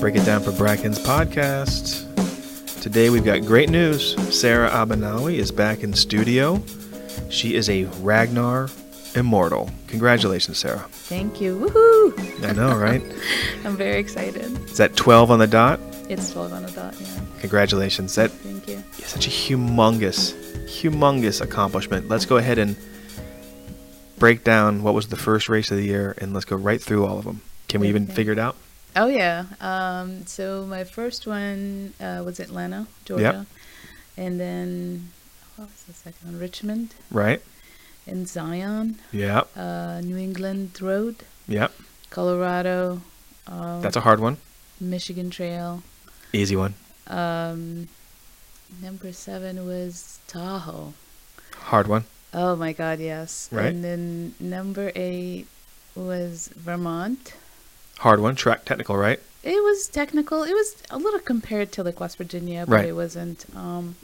[0.00, 2.04] Break It Down for Bracken's podcast.
[2.80, 4.14] Today we've got great news.
[4.38, 6.62] Sarah Abanawi is back in studio.
[7.30, 8.68] She is a Ragnar
[9.14, 9.70] Immortal.
[9.88, 10.86] Congratulations, Sarah.
[10.90, 11.58] Thank you.
[11.58, 12.44] Woohoo!
[12.48, 13.02] I know, right?
[13.64, 14.44] I'm very excited.
[14.70, 15.80] Is that 12 on the dot?
[16.08, 17.20] It's 12 on the dot, yeah.
[17.40, 18.14] Congratulations.
[18.14, 18.82] That Thank you.
[18.98, 20.34] is such a humongous,
[20.66, 22.08] humongous accomplishment.
[22.08, 22.76] Let's go ahead and
[24.18, 27.06] break down what was the first race of the year and let's go right through
[27.06, 27.40] all of them.
[27.68, 28.14] Can we even Okay.
[28.14, 28.56] figure it out?
[28.96, 29.44] Oh, yeah.
[29.60, 33.46] Um, so my first one uh, was Atlanta, Georgia.
[34.16, 35.10] And then,
[35.56, 36.40] what was the second one?
[36.40, 37.42] Richmond Right?
[38.06, 39.48] and Zion, Yep.
[39.56, 41.16] uh, New England Road,
[41.48, 41.72] Yep.
[42.08, 43.02] Colorado,
[43.46, 44.38] um, That's a hard one.
[44.80, 45.82] Michigan Trail.
[46.32, 46.74] Easy one.
[47.08, 47.88] Um,
[48.82, 50.94] number seven was Tahoe.
[51.70, 52.04] Hard one.
[52.32, 53.48] Oh my God, yes.
[53.52, 53.66] Right.
[53.66, 55.46] And then number eight
[55.94, 57.34] was Vermont.
[57.98, 58.34] Hard one.
[58.36, 59.20] Track technical, right?
[59.42, 60.42] It was technical.
[60.42, 62.86] It was a little compared to like West Virginia, but Right.
[62.88, 63.44] it wasn't.
[63.54, 63.96] Um,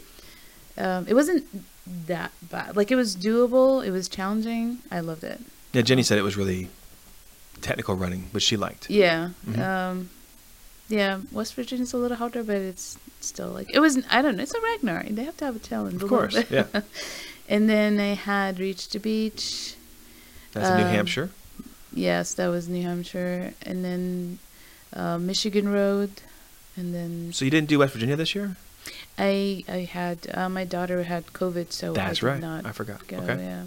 [0.79, 1.45] um, it wasn't
[2.07, 2.77] that bad.
[2.77, 3.85] Like it was doable.
[3.85, 4.79] It was challenging.
[4.91, 5.41] I loved it.
[5.73, 6.69] Yeah, Jenny said it was really
[7.61, 8.89] technical running, which she liked.
[8.89, 9.31] Yeah.
[9.49, 9.59] Mhm.
[9.59, 10.11] Um,
[10.89, 11.21] yeah.
[11.33, 13.99] West Virginia's a little harder, but it's still like it was.
[14.11, 14.43] I don't know.
[14.45, 15.05] It's a Ragnar.
[15.11, 16.03] They have to have a challenge.
[16.03, 16.67] Of course, yeah.
[17.49, 19.75] and then I had Reach the Beach.
[20.53, 21.31] That's in New Um, Hampshire.
[21.95, 24.39] Yes, that was New Hampshire, and then
[24.95, 26.11] uh, Michigan Road,
[26.77, 28.57] and then So you didn't do West Virginia this year?
[29.19, 32.41] I I had uh, my daughter had COVID, so That's I did right.
[32.41, 33.07] not I forgot.
[33.07, 33.19] go.
[33.19, 33.37] okay.
[33.43, 33.65] Yeah,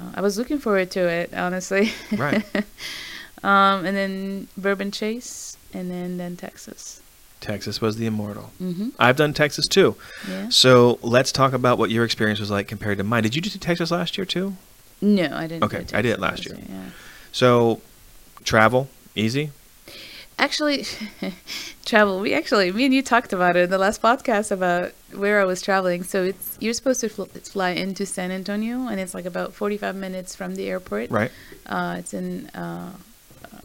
[0.00, 1.92] uh, I was looking forward to it honestly.
[2.16, 2.44] Right.
[3.44, 7.00] um, and then Bourbon Chase, and then then Texas.
[7.40, 8.50] Texas was the immortal.
[8.60, 8.88] Mm-hmm.
[8.98, 9.94] I've done Texas too.
[10.28, 10.48] Yeah.
[10.48, 13.22] So let's talk about what your experience was like compared to mine.
[13.22, 14.56] Did you do Texas last year too?
[15.02, 15.62] No, I didn't.
[15.64, 16.58] Okay, I did last year.
[16.58, 16.86] Yeah.
[17.36, 17.82] So
[18.44, 19.50] travel easy.
[20.38, 20.86] Actually,
[21.84, 22.18] travel.
[22.18, 25.44] We actually, me and you talked about it in the last podcast about where I
[25.44, 26.02] was traveling.
[26.02, 29.94] So it's you're supposed to fl- fly into San Antonio, and it's like about 45
[29.96, 31.10] minutes from the airport.
[31.10, 31.30] Right.
[31.66, 32.92] Uh, it's in uh,
[33.44, 33.58] uh,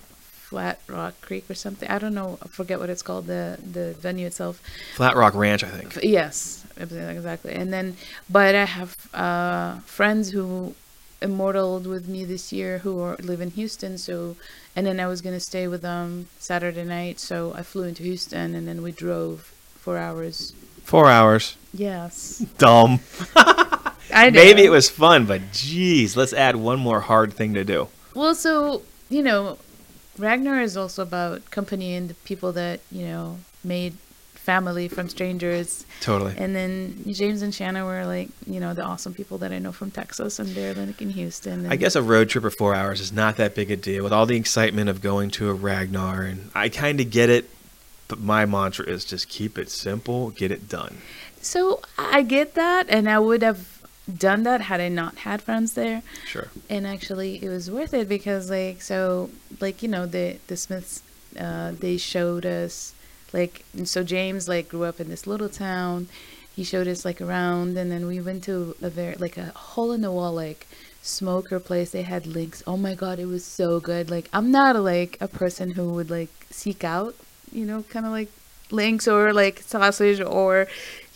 [0.50, 1.90] Flat Rock Creek or something.
[1.90, 2.40] I don't know.
[2.44, 3.28] I forget what it's called.
[3.28, 4.62] The the venue itself.
[4.96, 5.98] Flat Rock Ranch, I think.
[6.04, 7.54] Yes, exactly.
[7.54, 7.96] And then,
[8.30, 10.76] but I have uh, friends who
[11.22, 13.98] immortaled with me this year who are, live in Houston.
[13.98, 14.36] So,
[14.76, 17.20] and then I was gonna stay with them Saturday night.
[17.20, 20.54] So I flew into Houston, and then we drove four hours.
[20.84, 21.58] Four hours.
[21.74, 23.00] Yes, Dumb.
[24.14, 27.88] Maybe it was fun, but geez, let's add one more hard thing to do.
[28.14, 29.58] Well, so you know,
[30.18, 33.96] Ragnar is also about company and the people that you know made
[34.52, 35.86] family from strangers.
[36.02, 36.34] Totally.
[36.38, 39.72] And then James and Shanna were like, you know, the awesome people that I know
[39.72, 41.58] from Texas, and they're like in Houston.
[41.64, 44.04] And I guess a road trip of four hours is not that big a deal
[44.04, 47.46] with all the excitement of going to a Ragnar, and I kind of get it.
[48.10, 50.98] But my mantra is just keep it simple, get it done.
[51.42, 53.62] So I get that, and I would have
[54.28, 56.04] done that had I not had friends there.
[56.26, 56.50] Sure.
[56.70, 59.30] And actually, it was worth it because, like, so,
[59.62, 61.04] like, you know, the the Smiths,
[61.40, 62.94] uh, they showed us,
[63.34, 66.08] like, so James like grew up in this little town.
[66.56, 69.92] He showed us like around, and then we went to a very like a hole
[69.92, 70.68] in the wall like
[71.02, 71.92] smoker place.
[71.92, 72.64] They had links.
[72.68, 74.10] Oh my god, it was so good.
[74.12, 77.16] Like, I'm not like a person who would like seek out,
[77.52, 78.30] you know, kind of like
[78.72, 80.68] links or like sausage or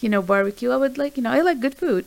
[0.02, 0.72] you know barbecue.
[0.72, 2.06] I would like, you know, I like good food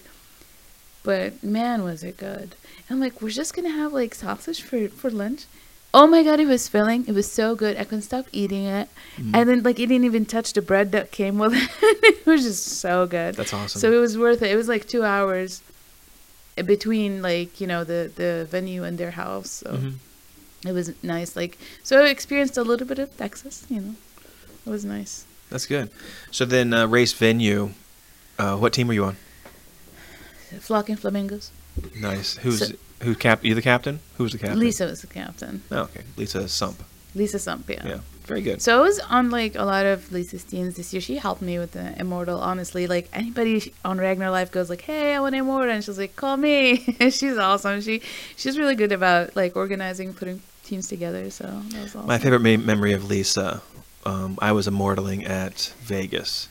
[1.03, 2.55] but man was it good
[2.91, 5.47] i'm like we're just gonna have like sausage for for lunch
[5.95, 8.89] oh my god it was filling it was so good i couldn't stop eating it
[9.17, 9.35] Mm-hmm.
[9.35, 11.71] and then like it didn't even touch the bread that came with it
[12.05, 13.81] it was just so good That's awesome.
[13.81, 15.61] so it was worth it it was like two hours
[16.65, 19.95] between like you know the the venue and their house so Mhm.
[20.67, 23.95] it was nice like so i experienced a little bit of texas you know
[24.67, 25.89] it was nice That's good.
[26.31, 27.71] So then, uh, race venue.
[28.39, 29.17] Uh, what team were you on?
[30.61, 31.51] flocking flamingos
[31.97, 32.37] Nice.
[32.43, 33.15] Who's So- who?
[33.15, 33.45] Cap?
[33.45, 34.01] You the captain?
[34.17, 34.59] Who was the captain?
[34.59, 36.03] lisa was the captain Oh, okay.
[36.17, 36.83] Lisa Sump.
[37.15, 37.87] lisa sump yeah.
[37.87, 37.99] Yeah.
[38.27, 38.61] Very good.
[38.61, 41.01] So I was on like a lot of Lisa's teams this year.
[41.01, 42.39] She helped me with the immortal.
[42.41, 46.15] Honestly, like anybody on Ragnar Life goes like, "Hey, I want immortal," and she's like,
[46.15, 46.77] "Call me."
[47.11, 47.81] she's awesome.
[47.81, 48.03] She
[48.37, 51.31] she's really good about like organizing, putting teams together.
[51.31, 52.07] So that was awesome.
[52.07, 53.63] My favorite me- memory of Lisa.
[54.05, 56.51] Um, I was immortaling at Vegas,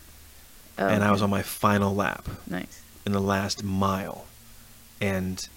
[0.79, 2.81] Oh, and I was on my final lap nice.
[3.05, 4.25] in the last mile,
[4.99, 5.47] and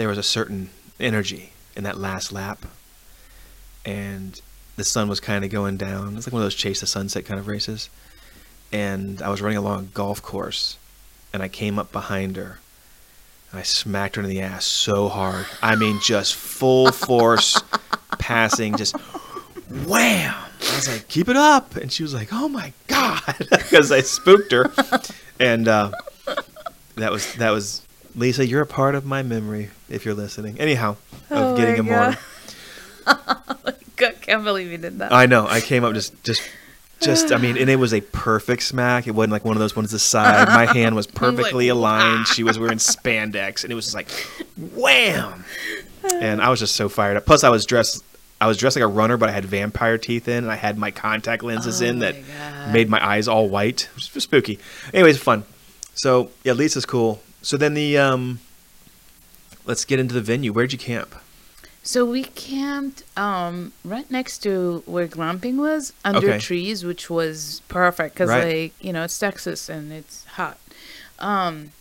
[0.00, 2.64] there was a certain energy in that last lap,
[3.84, 4.40] and
[4.76, 6.16] the sun was kind of going down.
[6.16, 7.90] It's like one of those chase the sunset kind of races,
[8.72, 10.78] and I was running along a golf course,
[11.34, 12.60] and I came up behind her,
[13.50, 15.44] and I smacked her in the ass so hard.
[15.60, 17.62] I mean, just full force
[18.18, 18.96] passing, just
[19.86, 20.34] wham.
[20.34, 24.00] I was like, "Keep it up," and she was like, "Oh my god," because I
[24.00, 24.72] spooked her,
[25.38, 25.90] and uh,
[26.94, 27.82] that was that was
[28.14, 28.46] Lisa.
[28.46, 30.58] You're a part of my memory if you're listening.
[30.60, 30.96] Anyhow, of
[31.30, 32.20] Oh getting my immortal.
[33.96, 35.12] God, can't believe you did that.
[35.12, 35.46] I know.
[35.46, 36.42] I came up just just
[37.00, 39.06] just I mean, and it was a perfect smack.
[39.06, 40.48] It wasn't like one of those ones the side.
[40.48, 42.26] My hand was perfectly aligned.
[42.26, 44.10] She was wearing spandex, and it was just like
[44.74, 45.44] wham.
[46.12, 47.26] And I was just so fired up.
[47.26, 48.04] Plus, I was dressed.
[48.40, 50.78] I was dressed like a runner, but I had vampire teeth in, and I had
[50.78, 52.72] my contact lenses Oh in that God.
[52.72, 53.84] made my eyes all white.
[53.84, 54.58] It was spooky.
[54.94, 55.44] Anyways, fun.
[55.94, 57.22] So yeah, Lisa's cool.
[57.42, 58.40] So then the um,
[59.64, 60.52] let's get into the venue.
[60.52, 61.14] Where'd you camp?
[61.82, 66.38] So we camped um, right next to where glamping was, under Okay.
[66.38, 68.44] trees, which was perfect because, Right.
[68.64, 70.58] like, you know, it's Texas and it's hot.
[71.18, 71.72] Um,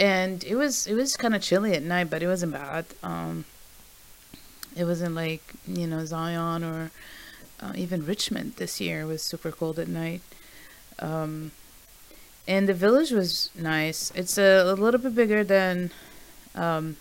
[0.00, 2.86] and it was it was kind of chilly at night, but it wasn't bad.
[3.02, 3.44] Um,
[4.76, 6.90] it wasn't like you know Zion or
[7.60, 10.22] uh, even Richmond this year was super cold at night.
[10.98, 11.52] Um,
[12.50, 14.10] and the village was nice.
[14.16, 15.92] It's a, a little bit bigger than
[16.56, 16.96] um,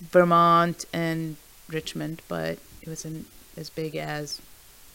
[0.00, 1.36] Vermont and
[1.68, 3.26] Richmond, but it wasn't
[3.58, 4.40] as big as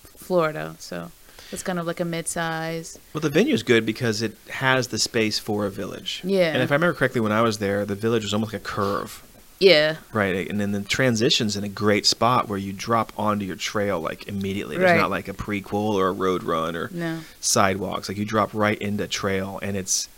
[0.04, 0.76] Florida.
[0.80, 1.12] So
[1.52, 2.98] it's kind of like a mid-size.
[3.14, 6.22] Well, the venue's good because it has the space for a village.
[6.24, 6.52] Yeah.
[6.52, 8.66] And if I remember correctly, when I was there, the village was almost like a
[8.66, 9.22] curve,
[9.60, 10.50] Yeah, right?
[10.50, 14.28] And then the transition's in a great spot where you drop onto your trail like
[14.28, 14.78] immediately.
[14.78, 15.00] There's Right.
[15.00, 18.10] not like a prequel or a road run or no, sidewalks.
[18.10, 20.10] Like you drop right into trail, and it's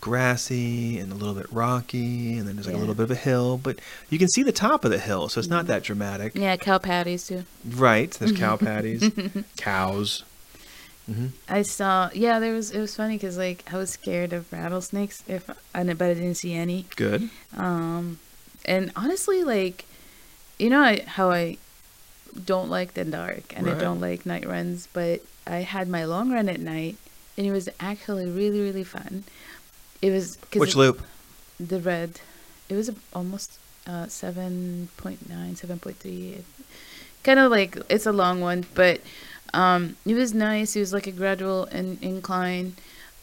[0.00, 3.16] grassy and a little bit rocky, and then there's like a little bit of a
[3.16, 3.78] hill, but
[4.08, 6.32] you can see the top of the hill, so it's not that dramatic.
[6.36, 7.44] yeah, cow patties too.
[7.68, 8.10] Right?
[8.12, 9.10] There's cow patties,
[9.56, 10.22] cows.
[11.06, 12.10] hmm I saw.
[12.14, 12.70] Yeah, there was.
[12.70, 16.36] It was funny because like I was scared of rattlesnakes if I but I didn't
[16.36, 16.86] see any.
[16.94, 17.28] Good.
[17.56, 18.18] Um,
[18.66, 19.84] and honestly, like,
[20.58, 21.56] you know I, how I
[22.44, 23.76] don't like the dark and Right.
[23.76, 26.96] I don't like night runs, but I had my long run at night,
[27.38, 29.24] and it was actually really really fun.
[30.02, 31.02] It was cause Which it- loop?
[31.58, 32.20] the red.
[32.68, 34.88] It was almost uh, 7.9,
[35.28, 36.42] 7.3.
[37.22, 39.00] Kind of like it's a long one, but
[39.54, 40.76] um, it was nice.
[40.76, 42.74] It was like a gradual in, incline,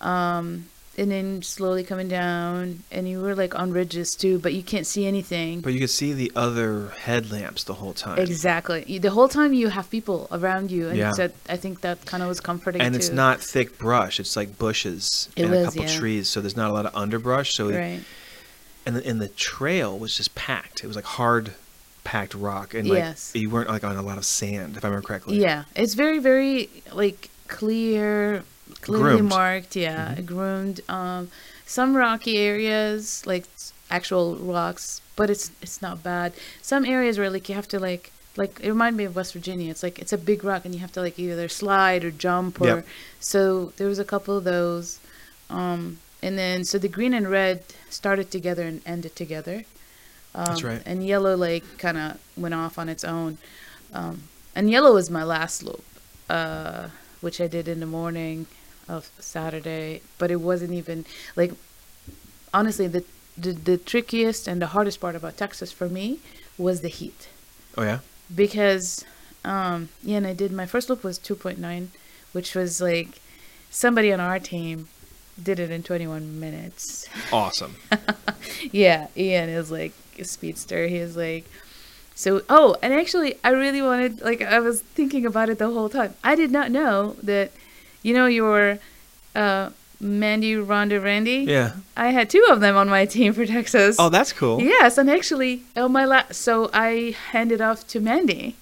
[0.02, 0.68] um,
[0.98, 2.84] and then slowly coming down.
[2.92, 5.62] And you were like on ridges too, but you can't see anything.
[5.62, 8.20] But you could see the other headlamps the whole time.
[8.20, 9.00] Exactly.
[9.00, 11.12] The whole time you have people around you, and Yeah.
[11.14, 12.98] so I think that kind of was comforting and too.
[12.98, 15.98] it's not thick brush it's like bushes It and a couple yeah.
[15.98, 18.02] trees so there's not a lot of underbrush so right.
[18.86, 21.54] and the, and the trail was just packed it was like hard
[22.04, 23.32] packed rock and like Yes.
[23.34, 26.20] you weren't like on a lot of sand if i remember correctly Yeah, it's very,
[26.20, 28.44] very like clear,
[28.82, 29.30] clearly Groomed.
[29.30, 29.76] marked.
[29.76, 30.26] Yeah, Mhm.
[30.26, 30.82] groomed.
[30.90, 31.30] Um,
[31.66, 33.46] some rocky areas, like
[33.90, 36.34] actual rocks, but it's it's not bad.
[36.62, 39.70] Some areas where like you have to like like it reminded me of West Virginia.
[39.70, 42.60] It's like it's a big rock and you have to like either slide or jump
[42.62, 42.68] or.
[42.68, 42.88] Yep.
[43.20, 45.00] So there was a couple of those,
[45.50, 49.64] um, and then so the green and red started together and ended together.
[50.36, 50.82] Um, That's right.
[50.86, 53.38] And yellow like kind of went off on its own.
[53.94, 54.24] Um,
[54.56, 55.84] and yellow was my last loop,
[56.30, 56.88] uh,
[57.24, 58.48] which I did in the morning
[58.88, 60.02] of Saturday.
[60.18, 61.54] But it wasn't even like
[62.54, 63.04] honestly the,
[63.38, 66.20] the the trickiest and the hardest part about Texas for me
[66.58, 67.30] was the heat.
[67.78, 68.00] Oh yeah?
[68.34, 69.06] Because
[69.46, 71.88] um yeah and i did my first loop was 2.9
[72.32, 73.20] which was like
[73.70, 74.88] somebody on our team
[75.42, 77.08] did it in 21 minutes.
[77.32, 77.76] Awesome.
[78.72, 80.88] Yeah ian is like a speedster.
[80.88, 81.46] He is like
[82.16, 85.90] so oh and actually i really wanted like i was thinking about it the whole
[85.90, 86.14] time.
[86.24, 87.52] I did not know that
[88.02, 88.80] you know your
[89.36, 91.46] uh mandy rhonda randy?
[91.48, 91.74] Yeah.
[91.96, 93.96] I had two of them on my team for texas.
[93.98, 94.62] Oh that's cool.
[94.62, 98.56] Yes, and actually, on my last, so I handed off to Mandy,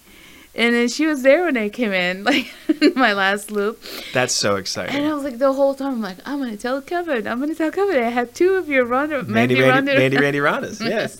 [0.53, 2.51] and then she was there when I came in, like
[2.95, 3.81] my last loop,
[4.13, 4.95] that's so exciting.
[4.95, 7.55] and I was like the whole time, I'm like, I'm gonna tell Kevin, I'm gonna
[7.55, 11.17] tell Kevin, I had two of your Ronda, mandy Mandy, Ronda, mandy randy rondas yes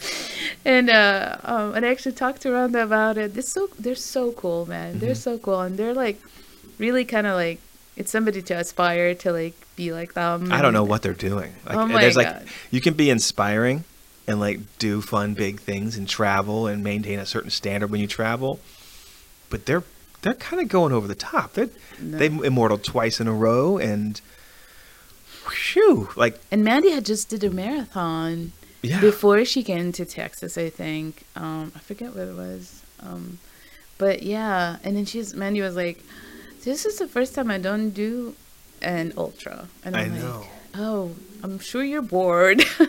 [0.65, 3.35] and uh, um, and I actually talked to Rhonda about it.
[3.37, 4.99] It's so they're so cool, man.
[4.99, 5.17] They're Mhm.
[5.17, 6.21] so cool, and they're like
[6.77, 7.59] really kind of like
[7.97, 10.51] it's somebody to aspire to like be like them.
[10.51, 12.45] i don't know what they're doing like Oh my there's like God.
[12.71, 13.83] you can be inspiring
[14.27, 18.07] and like do fun big things and travel and maintain a certain standard when you
[18.07, 18.59] travel
[19.51, 19.83] but they're
[20.23, 22.17] they're kind of going over the top they're No.
[22.17, 24.19] they immortal twice in a row and
[25.73, 30.57] whew, like And Mandy had just did a marathon yeah before she came to Texas,
[30.57, 31.23] I think.
[31.35, 32.81] Um, I forget what it was.
[32.99, 33.37] Um,
[33.99, 36.03] but yeah, and then she's Mandy was like,
[36.63, 38.33] "This is the first time I don't do
[38.81, 41.11] an ultra," and i I'm like, know "Oh,
[41.43, 42.63] I'm sure you're bored."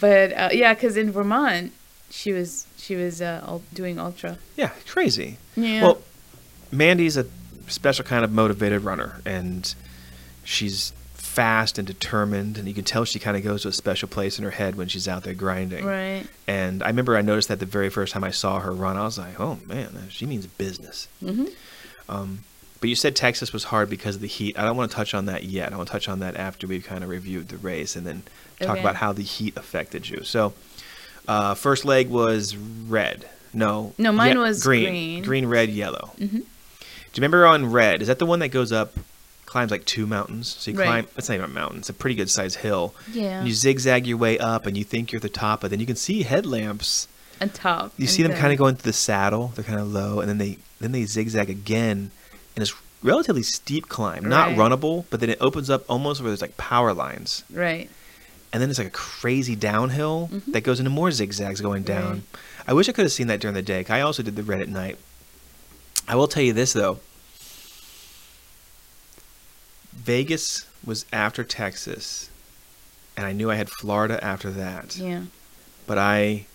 [0.00, 1.72] but uh, yeah, because in Vermont,
[2.10, 4.38] she was she was uh, doing ultra.
[4.56, 5.82] yeah crazy Yeah.
[5.82, 5.98] well
[6.72, 7.26] Mandy's a
[7.68, 9.74] special kind of motivated runner, and
[10.44, 14.08] she's fast and determined, and you can tell she kind of goes to a special
[14.08, 15.84] place in her head when she's out there grinding.
[15.84, 16.24] Right.
[16.46, 19.04] And I remember I noticed that the very first time I saw her run, I
[19.04, 21.46] was like, "Oh man, she means business." Mm-hmm.
[22.08, 22.40] Um,
[22.80, 24.58] but you said Texas was hard because of the heat.
[24.58, 25.72] I don't want to touch on that yet.
[25.72, 28.22] I want to touch on that after we've kind of reviewed the race and then
[28.60, 28.80] talk Okay.
[28.80, 30.22] about how the heat affected you.
[30.24, 30.52] So,
[31.28, 33.28] uh, first leg was red.
[33.52, 33.94] No.
[33.98, 35.22] No, mine ye- was green.
[35.22, 36.12] Green, red, yellow.
[36.18, 36.30] Mhm.
[36.30, 38.02] Do you remember on red?
[38.02, 38.94] Is that the one that goes up,
[39.46, 40.54] climbs like two mountains?
[40.58, 40.84] So you Right.
[40.86, 41.06] climb.
[41.16, 41.78] It's not even a mountain.
[41.78, 42.94] It's a pretty good sized hill.
[43.12, 43.38] Yeah.
[43.38, 45.80] And you zigzag your way up, and you think you're at the top, but then
[45.80, 47.08] you can see headlamps.
[47.40, 47.92] On top.
[47.98, 49.52] You see them kind of going through the saddle.
[49.54, 52.10] They're kind of low, and then they then they zigzag again,
[52.54, 54.58] and it's relatively steep climb, not Right.
[54.58, 57.88] runnable, but then it opens up almost where there's like power lines, Right.
[58.52, 60.52] And then it's like a crazy downhill Mhm.
[60.52, 62.10] that goes into more zigzags going down.
[62.10, 62.22] Right.
[62.68, 63.84] I wish I could have seen that during the day.
[63.88, 64.98] I also did the red at night.
[66.08, 67.00] I will tell you this though.
[69.92, 72.28] Vegas was after Texas,
[73.16, 75.22] and I knew I had Florida after that Yeah.
[75.86, 76.46] but I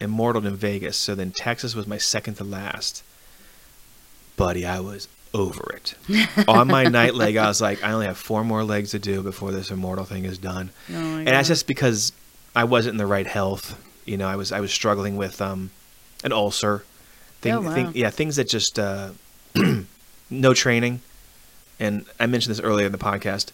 [0.00, 0.96] immortaled in Vegas.
[0.96, 3.02] So then Texas was my second to last.
[4.36, 5.94] Buddy, I was over it.
[6.48, 9.22] On my night leg, I was like, I only have four more legs to do
[9.22, 10.70] before this immortal thing is done.
[10.90, 12.12] Oh and that's just because
[12.54, 13.80] I wasn't in the right health.
[14.04, 15.70] You know, I was I was struggling with um,
[16.24, 16.84] an ulcer.
[17.40, 17.74] Thing, Oh, wow.
[17.74, 19.10] thing- yeah, things that just uh,
[20.30, 21.00] no training.
[21.80, 23.50] And I mentioned this earlier in the podcast.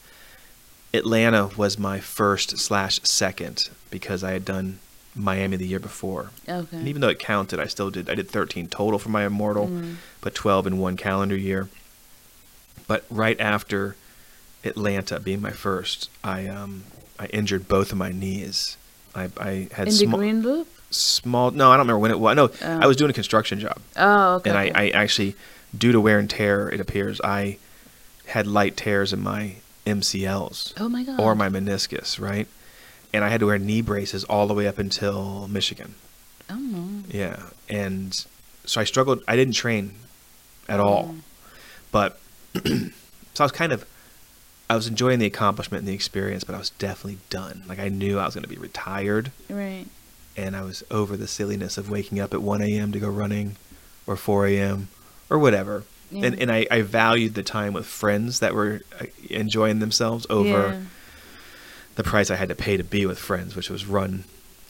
[0.95, 4.81] Atlanta was my first slash second because I had done
[5.19, 6.31] Miami the year before.
[6.49, 6.77] Okay.
[6.77, 8.09] And even though it counted, I still did.
[8.09, 9.97] I did 13 total for my immortal, Mm.
[10.21, 11.69] but 12 in one calendar year.
[12.87, 13.97] But right after
[14.65, 16.85] Atlanta being my first, I um
[17.19, 18.77] I injured both of my knees.
[19.15, 20.69] I I had In the small green loop?
[20.91, 21.51] small.
[21.51, 22.37] No, I don't remember when it was.
[22.37, 22.79] No, Oh.
[22.81, 24.51] I was doing a construction job, Oh, okay.
[24.51, 24.71] and I.
[24.75, 25.35] I actually,
[25.77, 27.59] due to wear and tear, it appears I
[28.27, 29.57] had light tears in my
[29.87, 31.19] MCLs oh my god.
[31.21, 32.47] or my meniscus, right?
[33.13, 35.95] And I had to wear knee braces all the way up until Michigan.
[36.51, 37.03] Oh.
[37.09, 38.13] Yeah, and
[38.65, 39.23] so I struggled.
[39.27, 39.93] I didn't train
[40.69, 41.21] at all, Mm.
[41.91, 42.19] but
[42.65, 43.87] so I was kind of,
[44.69, 47.63] I was enjoying the accomplishment and the experience, but I was definitely done.
[47.67, 49.87] Like I knew I was going to be retired, Right.
[50.37, 52.93] and I was over the silliness of waking up at 1 a.m.
[52.93, 53.57] to go running,
[54.07, 54.89] or 4 a.m.
[55.31, 55.85] or whatever.
[56.11, 56.27] And Yeah.
[56.29, 60.49] and and I, I valued the time with friends that were uh, enjoying themselves over
[60.73, 60.81] Yeah.
[61.99, 64.23] The price I had to pay to be with friends, which was run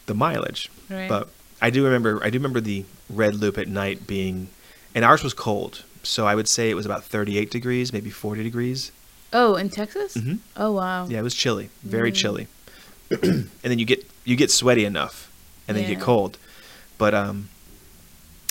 [0.06, 0.70] the mileage.
[0.88, 1.08] Right.
[1.08, 1.28] But
[1.60, 4.48] I do remember I do remember the red loop at night being
[4.94, 5.84] and ours was cold.
[6.02, 8.92] So I would say it was about 38 degrees, maybe 40 degrees.
[9.32, 10.16] Oh, in Texas?
[10.16, 10.38] Mhm.
[10.56, 11.06] Oh wow.
[11.06, 12.14] Yeah, it was chilly, very Mm.
[12.16, 12.46] chilly.
[13.10, 15.30] and then you get you get sweaty enough
[15.66, 16.38] and then you get cold.
[16.96, 17.50] But um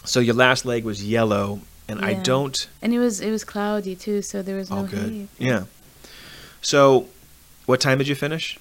[0.05, 3.95] so your last leg was yellow and I don't And it was it was cloudy
[3.95, 5.11] too, so there was all no good.
[5.11, 5.29] heat.
[5.39, 5.63] Yeah.
[6.61, 7.07] So
[7.65, 8.59] what time did you finish?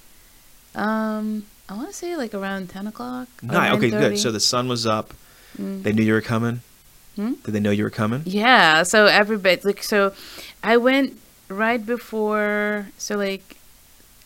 [0.76, 3.28] Um, I want to say like around ten o'clock.
[3.42, 3.72] Nine.
[3.76, 4.18] Okay, good.
[4.18, 5.12] So the sun was up.
[5.58, 5.82] Mm.
[5.82, 6.60] They knew you were coming.
[7.16, 7.32] Hmm?
[7.44, 8.22] Did they know you were coming?
[8.26, 10.12] Yeah, so everybody like so
[10.62, 11.18] I went
[11.48, 13.55] right before so like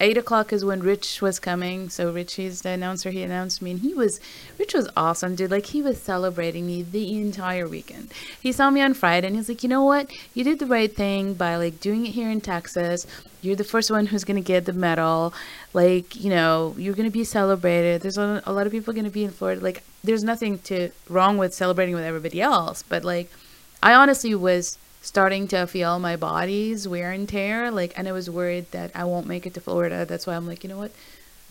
[0.01, 1.89] eight o'clock is when Rich was coming.
[1.91, 4.21] So Rich he's the announcer, he announced me and he was
[4.59, 5.51] Rich was awesome, dude.
[5.51, 8.13] Like he was celebrating me the entire weekend.
[8.41, 10.11] He saw me on Friday and he's like, you know what?
[10.35, 13.07] You did the right thing by like doing it here in Texas.
[13.43, 15.33] You're the first one who's gonna get the medal.
[15.73, 18.03] Like, you know, you're gonna be celebrated.
[18.03, 19.63] There's a, a lot of people gonna be in Florida.
[19.63, 23.31] Like, there's nothing to wrong with celebrating with everybody else, but like
[23.83, 24.79] I honestly was
[25.11, 29.03] starting to feel my body's wear and tear, like, and I was worried that I
[29.03, 30.05] won't make it to Florida.
[30.05, 30.93] That's why I'm like, you know what?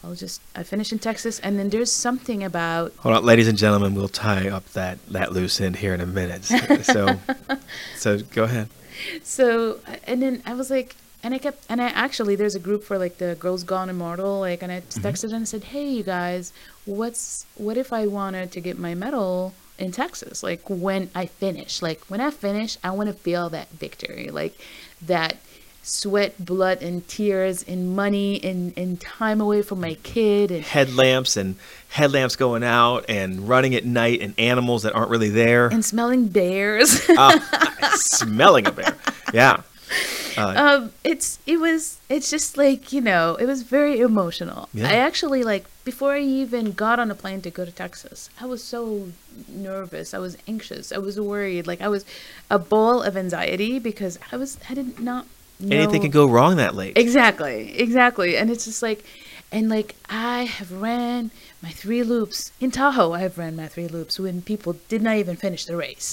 [0.02, 3.58] I'll just I finish in Texas, and then there's something about Hold on, ladies and
[3.58, 6.46] gentlemen, we'll tie up that, that loose end here in a minute.
[6.46, 7.20] So,
[7.98, 8.70] so go ahead.
[9.24, 12.86] so and then I was like, and I kept and I actually there's a group
[12.86, 15.06] for like the Girls Gone Immortal, like, and I mm-hmm.
[15.06, 16.54] texted and said, hey, you guys,
[16.86, 21.82] what's what if I wanted to get my medal in Texas, like when I finish,
[21.82, 24.54] like when I finish, I want to feel that victory, like
[25.02, 25.38] that
[25.82, 31.36] sweat, blood, and tears, and money, and and time away from my kid, and Headlamps
[31.38, 31.56] and
[31.90, 35.68] headlamps going out and running at night and animals that aren't really there.
[35.68, 37.02] and smelling bears.
[37.18, 38.96] Ah, smelling a bear.
[39.34, 39.62] Yeah.
[40.38, 44.88] Uh, um it's it was it's just like you know it was very emotional Yeah.
[44.88, 48.46] i actually like before i even got on a plane to go to texas i
[48.54, 48.82] was so
[49.70, 52.04] nervous i was anxious i was worried like i was
[52.58, 55.24] a ball of anxiety because i was i did not
[55.60, 56.94] know anything could go wrong that late.
[57.06, 59.02] exactly exactly and it's just like
[59.52, 61.32] And like I have ran
[61.66, 63.14] my three loops in Tahoe.
[63.18, 66.10] I have ran my three loops when people did not even finish the race.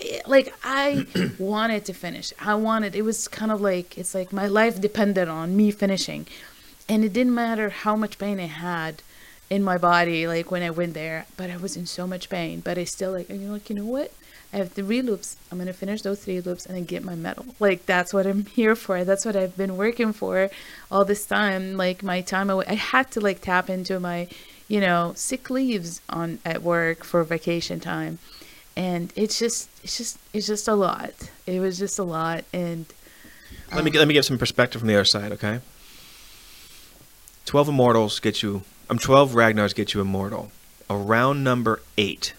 [0.00, 1.04] Eh, Like I
[1.54, 2.32] wanted to finish.
[2.52, 2.92] I wanted.
[3.00, 6.22] It was kind of like it's like my life depended on me finishing,
[6.88, 8.94] and it didn't matter how much pain I had
[9.50, 10.26] in my body.
[10.26, 12.60] Like when I went there, but I was in so much pain.
[12.60, 13.28] But I still like.
[13.28, 14.12] And you're like, you know what?
[14.52, 15.36] I have three loops.
[15.50, 17.46] I'm gonna finish those three loops and then get my medal.
[17.60, 19.04] Like that's what I'm here for.
[19.04, 20.50] That's what I've been working for
[20.90, 21.76] all this time.
[21.76, 24.28] Like my time away, I had to like tap into my,
[24.66, 28.18] you know, sick leaves on at work for vacation time,
[28.76, 31.12] and it's just, it's just, it's just a lot.
[31.46, 32.86] It was just a lot, and
[33.72, 35.60] Let me let me give some perspective from the other side, okay?
[37.46, 38.62] Twelve immortals get you.
[38.90, 40.50] Um, twelve Ragnars get you immortal.
[40.90, 42.34] Around number eight,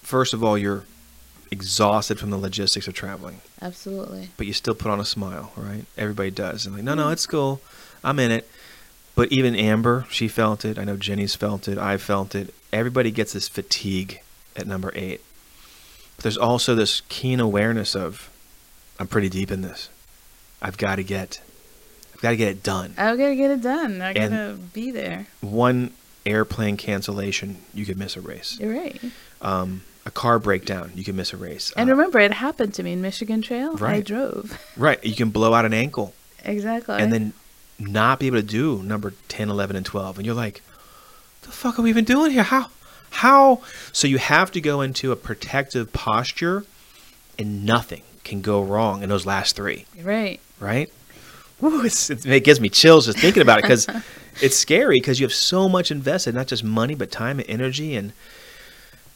[0.00, 0.84] first of all, you're
[1.50, 5.84] exhausted from the logistics of traveling, absolutely, but you still put on a smile, right?
[5.98, 7.60] Everybody does, and like, no, no, it's cool.
[8.02, 8.48] I'm in it.
[9.14, 10.78] But even Amber, she felt it.
[10.78, 11.76] I know Jenny's felt it.
[11.76, 12.54] I felt it.
[12.72, 14.22] Everybody gets this fatigue
[14.56, 15.20] at number eight.
[16.16, 18.30] But there's also this keen awareness of,
[18.98, 19.90] I'm pretty deep in this.
[20.62, 21.42] I've got to get,
[22.20, 22.94] got to get it done.
[22.98, 24.02] I gotta get it done.
[24.02, 25.26] I gotta be there.
[25.40, 25.92] One
[26.26, 28.58] airplane cancellation, you could miss a race.
[28.60, 29.00] You're right.
[29.40, 31.72] Um, a car breakdown, you could miss a race.
[31.76, 33.70] And Uh, remember, it happened to me in Michigan Trail.
[33.72, 34.04] I Right.
[34.04, 37.32] drove right, you can blow out an ankle exactly, and then
[37.78, 40.18] not be able to do number 10, 11, and 12.
[40.18, 40.62] And you're like,
[41.42, 42.42] the fuck are we even doing here?
[42.42, 42.68] How?
[43.10, 43.62] How?
[43.92, 46.64] So you have to go into a protective posture
[47.38, 50.40] and nothing can go wrong in those last three, right.
[50.60, 50.92] right?
[51.60, 53.86] Woo, it gives me chills just thinking about it because
[54.42, 57.96] it's scary because you have so much invested, not just money, but time and energy.
[57.96, 58.12] And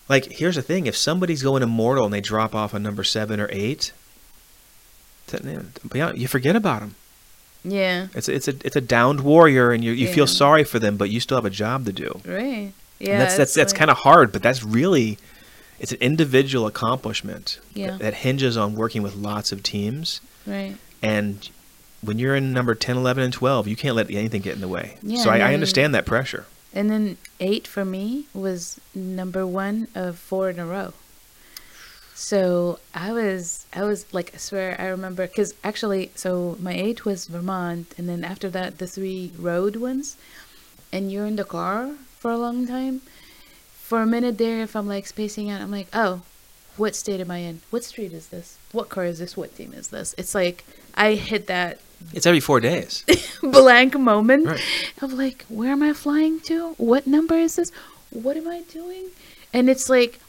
[0.08, 3.40] like, here's the thing if somebody's going immortal and they drop off on number seven
[3.40, 3.92] or eight,
[5.94, 6.94] yeah, you forget about them.
[7.64, 8.08] Yeah.
[8.14, 10.14] It's a, it's a it's a downed warrior, and you you Yeah.
[10.14, 12.20] feel sorry for them, but you still have a job to do.
[12.26, 12.72] Right.
[13.00, 13.12] Yeah.
[13.12, 15.18] and that's that's that's like- kind of hard, but that's really
[15.80, 17.92] it's an individual accomplishment Yeah.
[17.92, 20.20] that, that hinges on working with lots of teams.
[20.46, 20.76] right.
[21.02, 21.48] And
[22.06, 24.68] when you're in number 10, 11, and 12, you can't let anything get in the
[24.68, 24.96] way.
[25.02, 26.46] Yeah, so I, I understand that pressure.
[26.72, 30.92] And then eight for me was number one of four in a row.
[32.14, 37.04] So I was, I was like, I swear, I remember, because actually, so my eight
[37.04, 40.16] was Vermont, and then after that, the three road ones,
[40.92, 43.02] and you're in the car for a long time.
[43.72, 46.22] For a minute there, if I'm like spacing out, I'm like, oh,
[46.76, 47.60] what state am I in?
[47.70, 48.58] What street is this?
[48.72, 49.36] What car is this?
[49.36, 50.14] What team is this?
[50.18, 50.64] It's like
[50.94, 51.78] I hit that
[52.12, 53.04] It's every four days.
[53.42, 54.60] blank moment Right.
[55.02, 56.74] of like, where am I flying to?
[56.76, 57.70] What number is this?
[58.10, 59.06] What am I doing?
[59.52, 60.20] And it's like,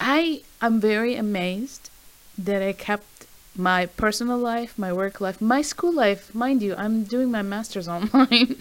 [0.00, 1.90] I am very amazed
[2.38, 6.34] that I kept my personal life, my work life, my school life.
[6.34, 8.56] Mind you, I'm doing my master's online,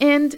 [0.00, 0.36] and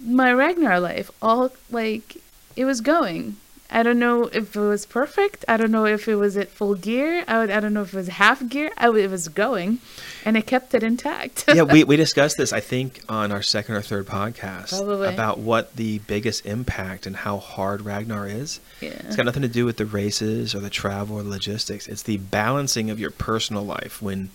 [0.00, 1.10] my Ragnar life.
[1.20, 2.16] All like
[2.56, 3.36] it was going.
[3.72, 5.46] I don't know if it was perfect.
[5.48, 7.24] I don't know if it was at full gear.
[7.26, 8.70] I, would, I don't know if it was half gear.
[8.76, 9.78] I, it was going,
[10.26, 11.46] and it kept it intact.
[11.48, 15.08] yeah, we, we discussed this, I think, on our second or third podcast Probably.
[15.08, 18.60] about what the biggest impact and how hard Ragnar is.
[18.82, 18.90] yeah.
[18.90, 21.88] It's got nothing to do with the races or the travel or the logistics.
[21.88, 24.28] It's the balancing of your personal life when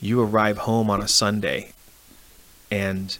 [0.00, 1.72] you arrive home on a Sunday
[2.70, 3.16] and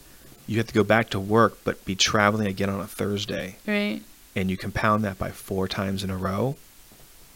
[0.46, 4.02] you have to go back to work but be traveling again on a Thursday right.
[4.40, 6.57] And you compound that by four times in a row.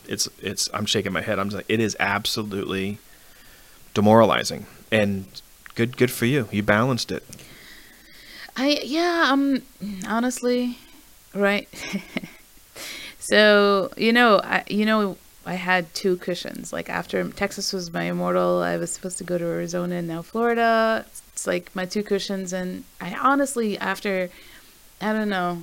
[0.06, 1.38] It's it's I'm shaking my head.
[1.38, 2.98] I'm like it is absolutely
[3.92, 4.66] demoralizing.
[4.90, 5.26] And
[5.74, 6.48] good good for you.
[6.50, 7.24] You balanced it.
[8.56, 9.62] I yeah, um
[10.06, 10.78] honestly,
[11.34, 11.68] right.
[13.18, 16.72] so, you know, I you know, I had two cushions.
[16.72, 20.22] Like after Texas was my immortal, I was supposed to go to Arizona and now
[20.22, 21.04] Florida.
[21.32, 24.30] It's like my two cushions and I honestly after
[25.00, 25.62] I don't know,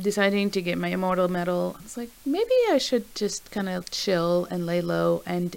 [0.00, 3.90] deciding to get my immortal medal, I was like maybe I should just kind of
[3.90, 5.56] chill and lay low and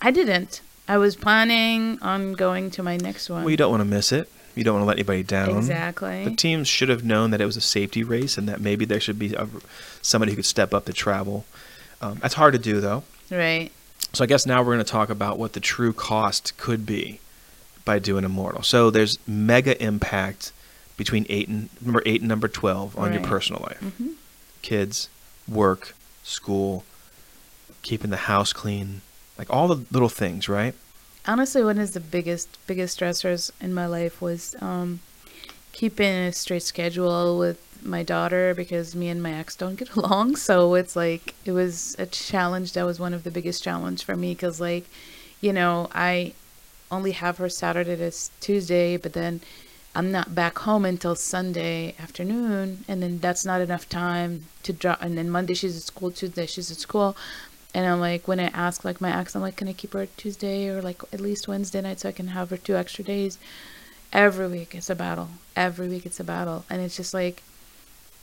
[0.00, 0.60] I didn't.
[0.88, 3.42] I was planning on going to my next one.
[3.42, 4.30] Well, you don't want to miss it.
[4.54, 5.56] You don't want to let anybody down.
[5.56, 6.24] Exactly.
[6.24, 9.00] The teams should have known that it was a safety race and that maybe there
[9.00, 9.48] should be a,
[10.00, 11.44] somebody who could step up to travel.
[12.00, 13.04] Um, that's hard to do, though.
[13.30, 13.70] Right.
[14.12, 17.20] So I guess now we're going to talk about what the true cost could be
[17.84, 18.62] by doing Immortal.
[18.62, 20.52] So there's mega impact
[20.96, 24.12] between eight and number eight and number twelve on your personal life, hmm
[24.62, 25.08] kids,
[25.46, 26.84] work, school,
[27.82, 29.00] keeping the house clean,
[29.38, 30.74] like all the little things, right?
[31.24, 35.00] Honestly, one of the biggest biggest stressors in my life was um,
[35.72, 40.36] keeping a straight schedule with my daughter because me and my ex don't get along.
[40.36, 42.72] So it's like it was a challenge.
[42.72, 44.86] That was one of the biggest challenge for me because like,
[45.40, 46.32] you know, I
[46.90, 49.40] only have her Saturday to Tuesday, but then
[49.96, 55.00] I'm not back home until Sunday afternoon, and then that's not enough time to drop.
[55.00, 57.16] And then Monday she's at school, Tuesday she's at school,
[57.74, 60.04] and I'm like, when I ask like my ex, I'm like, can I keep her
[60.18, 63.38] Tuesday or like at least Wednesday night so I can have her two extra days?
[64.12, 65.30] Every week it's a battle.
[65.56, 67.42] Every week it's a battle, and it's just like,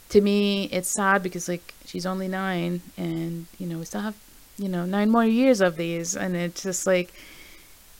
[0.10, 4.16] to me, it's sad because like she's only nine, and you know we still have,
[4.60, 7.12] you know, nine more years of these, and it's just like,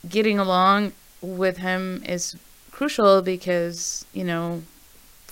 [0.08, 2.36] getting along with him is
[2.76, 4.62] crucial because you know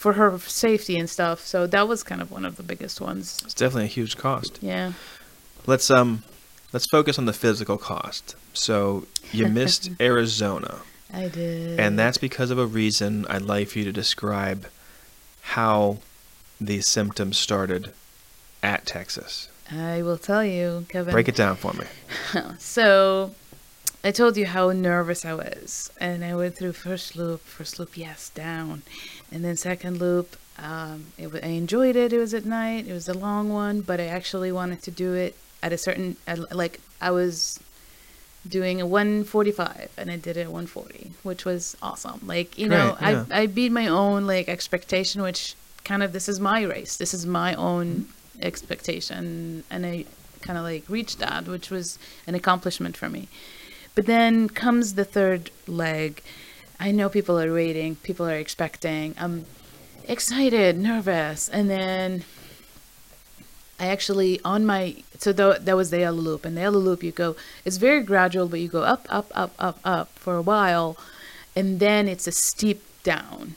[0.02, 3.24] for her safety and stuff so that was kind of one of the biggest ones
[3.44, 4.52] It's definitely a huge cost.
[4.62, 4.92] yeah
[5.66, 6.10] Let's um
[6.72, 8.34] let's focus on the physical cost.
[8.52, 10.72] So you missed Arizona,
[11.22, 14.60] i did and that's because of a reason I'd like for you to describe
[15.56, 15.98] how
[16.60, 17.92] these symptoms started
[18.62, 19.48] at Texas.
[19.70, 21.86] i will tell you kevin Break it down for me.
[22.58, 23.34] so
[24.04, 27.96] i told you how nervous i was and i went through first loop first loop
[27.96, 28.82] yes down.
[29.30, 33.08] And then second loop um, it, i enjoyed it it was at night it was
[33.08, 36.16] a long one but i actually wanted to do it at a certain
[36.50, 37.58] like i was
[38.46, 42.20] doing a 145 and i did it at 140 which was awesome.
[42.26, 43.24] Like you know yeah.
[43.30, 47.14] I, I beat my own like expectation which kind of this is my race this
[47.14, 48.08] is my own
[48.40, 50.04] expectation and i
[50.40, 53.28] kind of like reached that which was an accomplishment for me
[53.94, 56.22] but then comes the third leg.
[56.80, 59.14] I know people are waiting people are expecting.
[59.18, 59.46] I'm
[60.08, 61.48] excited nervous.
[61.48, 62.24] And then
[63.78, 66.44] I actually on my so tho- that was the yellow loop.
[66.44, 69.54] And the yellow loop you go it's very gradual but you go up up up
[69.58, 70.96] up up for a while.
[71.54, 73.54] And then it's a steep down.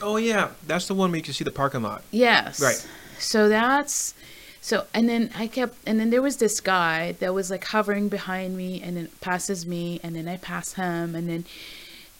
[0.00, 2.04] Oh yeah, that's the one where you can see the parking lot.
[2.12, 2.60] yes.
[2.60, 2.86] Right.
[3.18, 4.14] so that's
[4.60, 8.08] so and then I kept and then there was this guy that was like hovering
[8.08, 11.44] behind me and then passes me and then I pass him and then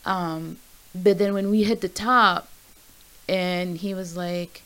[0.05, 0.59] um
[0.95, 2.49] but then when we hit the top
[3.29, 4.63] and he was like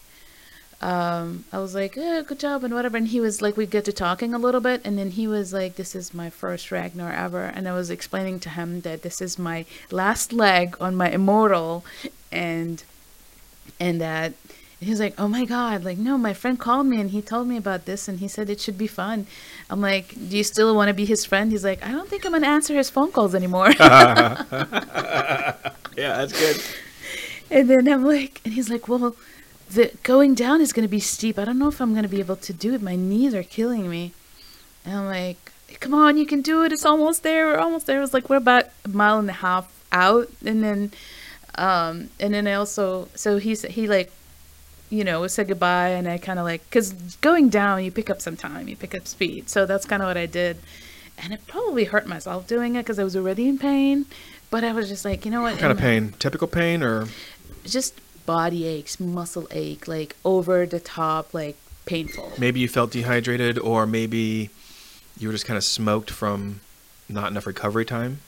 [0.82, 2.96] um, I was like, eh, good job and whatever.
[2.96, 4.80] And he was like, we get to talking a little bit.
[4.84, 7.44] And then he was like, this is my first Ragnar ever.
[7.44, 11.84] And I was explaining to him that this is my last leg on my immortal.
[12.32, 12.82] And,
[13.78, 14.34] and that
[14.84, 17.46] he was like, oh my God, like, no, my friend called me and he told
[17.48, 19.26] me about this and he said it should be fun.
[19.68, 21.52] I'm like, do you still want to be his friend?
[21.52, 23.72] He's like, I don't think I'm going to answer his phone calls anymore.
[25.96, 26.62] Yeah, that's good.
[27.50, 29.14] And then I'm like, and he's like, well,
[29.70, 31.38] the going down is going to be steep.
[31.38, 32.82] I don't know if I'm going to be able to do it.
[32.82, 34.12] My knees are killing me.
[34.84, 36.72] And I'm like, come on, you can do it.
[36.72, 37.46] It's almost there.
[37.46, 37.98] We're almost there.
[37.98, 40.28] It was like, we're about a mile and a half out.
[40.44, 40.92] And then,
[41.56, 44.10] um, and then I also, so he's, he like,
[44.92, 45.88] you know, said goodbye.
[45.88, 48.94] And I kind of like, cause going down, you pick up some time, you pick
[48.94, 49.48] up speed.
[49.48, 50.58] So that's kind of what I did.
[51.18, 54.04] And it probably hurt myself doing it because I was already in pain.
[54.50, 55.52] But I was just like, you know what?
[55.52, 56.14] What kind of in- pain?
[56.18, 57.06] Typical pain or
[57.64, 57.94] just
[58.26, 62.32] body aches, muscle ache, like over the top, like painful.
[62.38, 64.50] maybe you felt dehydrated or maybe
[65.18, 66.60] you were just kind of smoked from
[67.08, 68.18] not enough recovery time?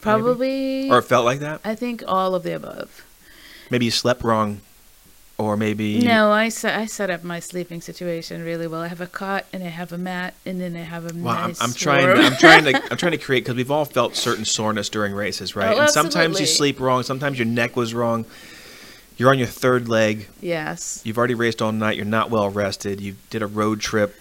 [0.00, 1.60] Probably, Or it felt like that?
[1.64, 3.04] I think all of the above.
[3.70, 4.60] Maybe you slept wrong
[5.36, 8.80] or maybe No, I set I set up my sleeping situation really well.
[8.82, 11.34] I have a cot and I have a mat and then I have a Well,
[11.34, 12.06] I'm, I'm trying.
[12.06, 12.82] warm- I'm trying to.
[12.90, 15.76] I'm trying to create because we've all felt certain soreness during races, right?
[15.76, 17.02] Oh, and sometimes you sleep wrong.
[17.02, 18.24] Sometimes your neck was wrong.
[19.16, 20.26] You're on your third leg.
[20.40, 21.96] yes, You've already raced all night.
[21.96, 23.00] You're not well rested.
[23.00, 24.14] You did a road trip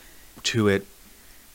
[0.44, 0.86] to it.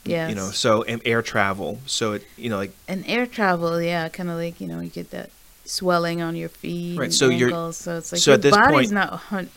[0.04, 0.28] yes.
[0.30, 1.78] You know, so and air travel.
[1.86, 4.88] So it, you know, like and air travel, yeah, kind of like you know you
[4.90, 5.30] get that
[5.68, 8.42] swelling on your feet, Right, and so you're- ankles, so it's like so your at
[8.42, 9.10] this body's point- not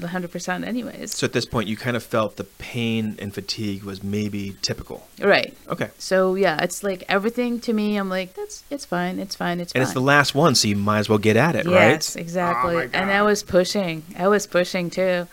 [0.09, 1.15] hundred percent anyways.
[1.15, 5.07] so at this point, you kind of felt the pain and fatigue was maybe typical.
[5.21, 5.55] right.
[5.69, 7.95] Okay, So yeah, it's like everything to me.
[7.95, 9.83] I'm like, that's it's fine, it's fine, it's and fine.
[9.83, 12.21] it's the last one, so you might as well get at it, Yes, right?
[12.21, 12.75] exactly.
[12.75, 14.03] Oh and I was pushing.
[14.17, 15.27] I was pushing too.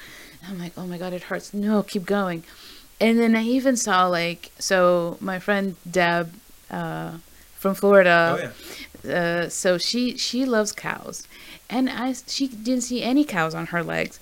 [0.49, 1.53] I'm like, oh my god, it hurts.
[1.53, 2.45] No, keep going.
[3.01, 6.33] And then I even saw like, so my friend Deb
[6.71, 7.13] uh,
[7.57, 8.37] from Florida.
[8.39, 8.51] oh yeah.
[9.05, 11.27] Uh, so she she loves cows,
[11.69, 14.19] and I she didn't see any cows on her legs.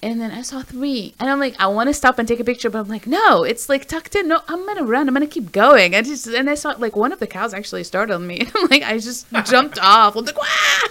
[0.00, 2.44] And then I saw three, and I'm like, I want to stop and take a
[2.44, 4.28] picture, but I'm like, no, it's like tucked in.
[4.28, 5.08] No, I'm gonna run.
[5.08, 5.96] I'm gonna keep going.
[5.96, 8.46] I just and I saw like one of the cows actually startled me.
[8.54, 10.14] I'm like, I just jumped off.
[10.14, 10.44] I'm like, wow!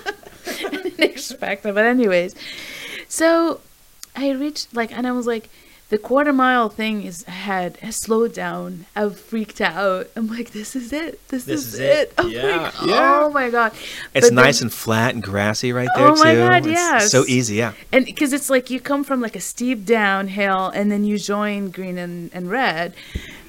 [0.48, 2.36] I didn't expect it, but anyways,
[3.08, 3.62] so
[4.16, 5.50] I reached like, and I was like,
[5.90, 7.78] the quarter mile thing is ahead.
[7.82, 8.86] I slowed down.
[8.96, 10.08] I freaked out.
[10.18, 11.26] I'm like, this is it.
[11.30, 11.86] This, This is, is it.
[12.10, 12.14] it.
[12.18, 13.20] I'm Yeah, like, yeah.
[13.24, 13.72] oh my god.
[14.14, 16.40] It's But nice then- and flat and grassy right there Oh my too.
[16.40, 17.12] God, It's yes.
[17.12, 17.72] so easy, yeah.
[17.94, 21.70] and because it's like you come from like a steep downhill and then you join
[21.72, 22.94] green and, and red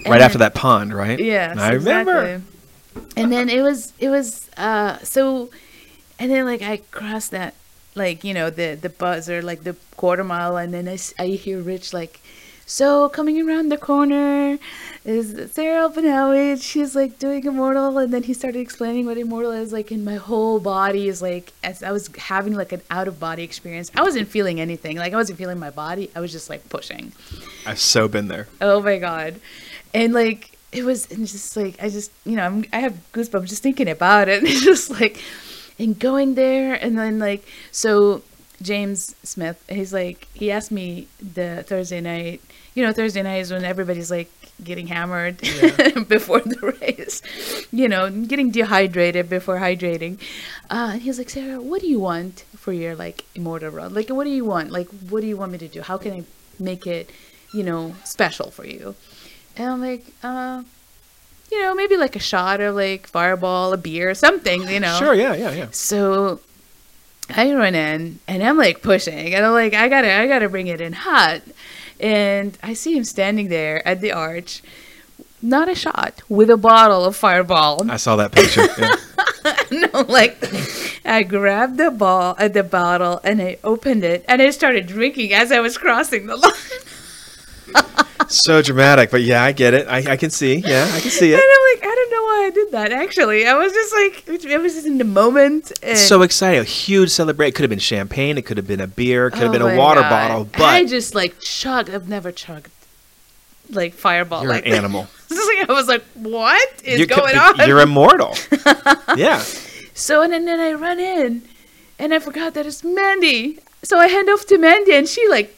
[0.07, 1.19] Right And after then- that pond, right?
[1.19, 2.23] yes I remember.
[2.23, 3.13] exactly.
[3.23, 5.51] and then it was it was uh so
[6.21, 7.55] and then like i crossed that
[7.95, 11.61] like you know the the buzzer like the quarter mile and then I, I hear
[11.61, 12.21] rich like
[12.69, 14.59] so coming around the corner
[15.05, 16.63] is sarah Oppenhauer.
[16.63, 20.17] she's like doing immortal and then he started explaining what immortal is like and my
[20.17, 24.03] whole body is like as i was having like an out of body experience i
[24.03, 27.13] wasn't feeling anything like i wasn't feeling my body i was just like pushing
[27.69, 28.49] I've so been there.
[28.61, 29.41] Oh my god.
[29.93, 33.49] And like it was and just like I just you know, I'm I have goosebumps
[33.49, 34.39] just thinking about it.
[34.39, 35.23] And it's just like
[35.79, 38.23] and going there and then like so
[38.61, 42.41] James Smith, he's like he asked me the Thursday night
[42.79, 44.31] you know, Thursday night is when everybody's like
[44.63, 45.39] getting hammered
[46.09, 47.23] before the race.
[47.73, 50.21] You know, getting dehydrated before hydrating.
[50.71, 53.95] Uh, and he's like, Sarah, what do you want for your like immortal run?
[53.95, 54.71] Like, what do you want?
[54.71, 55.83] Like, what do you want me to do?
[55.83, 56.23] How can I
[56.61, 57.11] make it,
[57.53, 58.95] you know, special for you?
[59.57, 60.63] And I'm like, uh,
[61.51, 64.97] you know, maybe like a shot of like fireball, a beer, something, you know.
[65.01, 65.67] Sure, yeah, yeah, yeah.
[65.73, 66.39] So
[67.29, 70.69] I run in and I'm like pushing and I'm like, I gotta, I gotta bring
[70.69, 71.43] it in hot.
[72.01, 74.63] And I see him standing there at the arch,
[75.43, 77.91] not a shot, with a bottle of fireball.
[77.91, 78.67] I saw that picture.
[78.79, 78.95] Yeah.
[79.93, 80.37] no, like
[81.05, 85.33] I grabbed the ball at the bottle and I opened it and I started drinking
[85.33, 86.53] as I was crossing the line.
[88.29, 89.87] so dramatic, but yeah, I get it.
[89.89, 90.57] I, I can see.
[90.57, 91.45] Yeah, I can see And it.
[91.45, 92.93] I'm like, I don't know why I did that.
[92.93, 95.73] Actually, I was just like, it was just in the moment.
[95.83, 96.61] And So excited!
[96.61, 97.49] A huge celebration.
[97.51, 98.39] It could have been champagne.
[98.39, 99.27] It could have been a beer.
[99.27, 100.11] It could have Oh been a water God.
[100.53, 100.65] bottle.
[100.65, 101.91] I just like chugged.
[101.91, 102.71] I've never chugged
[103.71, 104.43] like fireball.
[104.43, 105.09] you're like an animal.
[105.31, 107.67] Like- I was like, what is You could- going on?
[107.69, 108.35] You're immortal.
[109.17, 109.41] yeah.
[109.95, 111.43] So and then, then I run in,
[111.99, 113.59] and I forgot that it's Mandy.
[113.83, 115.55] So I hand off to Mandy, and she like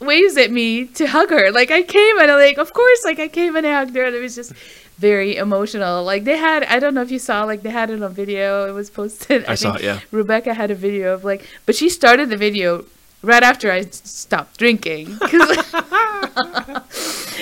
[0.00, 1.50] waves at me to hug her.
[1.52, 4.04] Like I came and I like, of course, like I came and I hugged her.
[4.04, 4.52] And it was just
[5.00, 6.04] very emotional.
[6.04, 8.68] Like they had, I don't know if you saw, like they had it on video.
[8.68, 9.44] It was posted.
[9.46, 10.00] I saw it, yeah.
[10.12, 12.84] Rebecca had a video of like, but she started the video
[13.22, 15.16] right after I stopped drinking.
[15.18, 15.32] 'Cause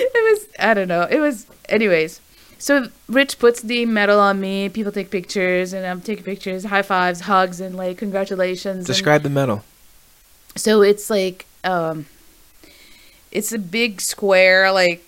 [0.01, 1.03] it was, I don't know.
[1.09, 2.21] It was, anyways.
[2.57, 4.67] So Rich puts the medal on me.
[4.69, 8.77] People take pictures, and I'm taking pictures, high fives, hugs, and like congratulations.
[8.79, 9.63] and- Describe the medal.
[10.55, 12.05] so it's like, um,
[13.31, 15.03] it's a big square, like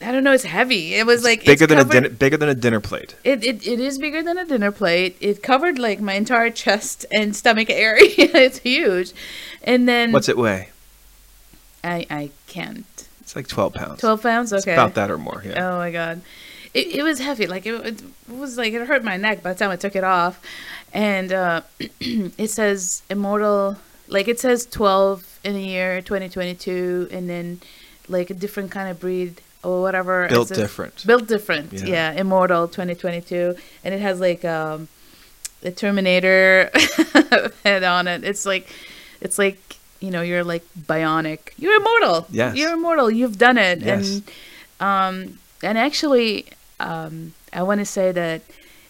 [0.00, 0.32] I don't know.
[0.32, 0.94] It's heavy.
[0.94, 2.08] It was like Bigger it's than a dinner.
[2.10, 3.14] Bigger than a dinner plate.
[3.24, 5.16] It, it it is bigger than a dinner plate.
[5.20, 8.04] It covered like my entire chest and stomach area.
[8.16, 9.12] it's huge,
[9.62, 10.68] and then What's it weigh?
[11.82, 12.84] I I can't.
[13.20, 14.00] It's like 12 pounds.
[14.00, 14.52] Twelve pounds.
[14.52, 14.74] It's Okay.
[14.74, 15.42] about that or more.
[15.44, 15.66] Yeah.
[15.74, 16.20] Oh my god,
[16.74, 17.46] it, it was heavy.
[17.46, 20.04] Like it, it was like it hurt my neck by the time I took it
[20.04, 20.40] off,
[20.92, 21.62] and uh,
[22.00, 23.78] it says immortal.
[24.08, 27.60] Like it says twelve in the year 2022, and then
[28.08, 30.28] like a different kind of breed or whatever.
[30.28, 31.06] Built different.
[31.06, 31.72] Built different.
[31.72, 31.86] Yeah.
[31.86, 32.12] Yeah.
[32.12, 34.88] immortal 2022, and it has like um,
[35.60, 36.70] the Terminator
[37.64, 38.24] head on it.
[38.24, 38.68] It's like,
[39.20, 41.52] it's like you know you're like bionic.
[41.58, 42.26] You're immortal.
[42.30, 42.56] Yes.
[42.56, 43.10] You're immortal.
[43.10, 43.80] You've done it.
[43.80, 44.22] Yes.
[44.80, 46.46] And um, and actually,
[46.80, 48.42] um, I want to say that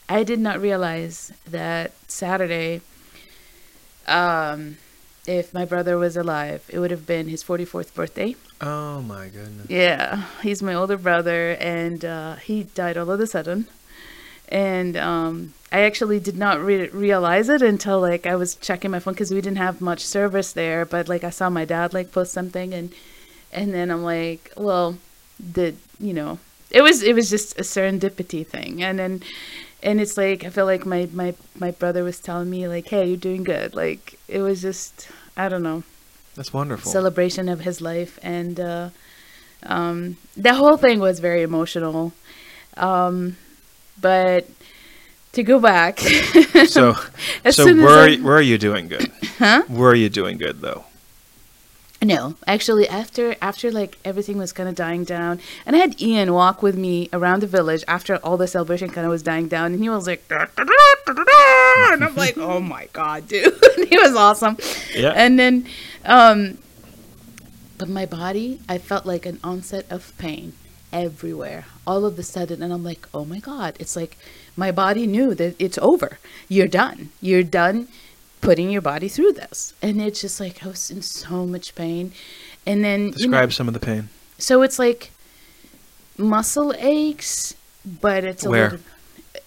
[0.08, 2.80] I did not realize that Saturday,
[4.06, 4.78] um,
[5.26, 8.36] if my brother was alive, it would have been his 44th birthday.
[8.60, 9.68] Oh my goodness.
[9.68, 13.66] Yeah, he's my older brother, and uh, he died all of a sudden.
[14.48, 19.00] And um, I actually did not re- realize it until like I was checking my
[19.00, 20.84] phone because we didn't have much service there.
[20.84, 22.92] But like I saw my dad like post something, and
[23.52, 24.98] and then I'm like, well,
[25.40, 26.38] the you know,
[26.70, 29.22] it was it was just a serendipity thing, and then
[29.86, 33.06] and it's like I feel like my my my brother was telling me like, hey,
[33.06, 33.74] you're doing good.
[33.74, 35.84] Like it was just I don't know
[36.34, 36.90] That's wonderful.
[36.92, 38.88] celebration of his life and uh,
[39.62, 42.12] um, the whole thing was very emotional
[42.76, 43.36] um,
[44.00, 44.46] but
[45.32, 45.98] to go back
[46.66, 48.22] so, so soon as were I- you,
[48.58, 49.10] doing good?
[49.38, 49.62] Huh?
[49.92, 50.85] are you doing good though?
[52.02, 56.32] No actually after after like everything was kind of dying down and i had ian
[56.32, 59.72] walk with me around the village after all the celebration kind of was dying down
[59.72, 60.72] and he was like "Da, da, da,
[61.06, 63.54] da, da, da," and i'm like oh my god dude.
[63.88, 64.56] He was awesome.
[64.94, 65.12] Yeah.
[65.16, 65.66] and then
[66.04, 66.58] um
[67.78, 70.52] but my body i felt like an onset of pain
[70.92, 74.16] everywhere all of a sudden and i'm like oh my god it's like
[74.56, 76.18] my body knew that it's over.
[76.48, 77.10] You're done.
[77.20, 77.88] You're done
[78.40, 82.12] putting your body through this and it's just like i was in so much pain
[82.66, 84.08] and then you know, Describe some of the pain.
[84.38, 85.10] so it's like
[86.18, 88.70] muscle aches, but it's a Where?
[88.70, 88.80] little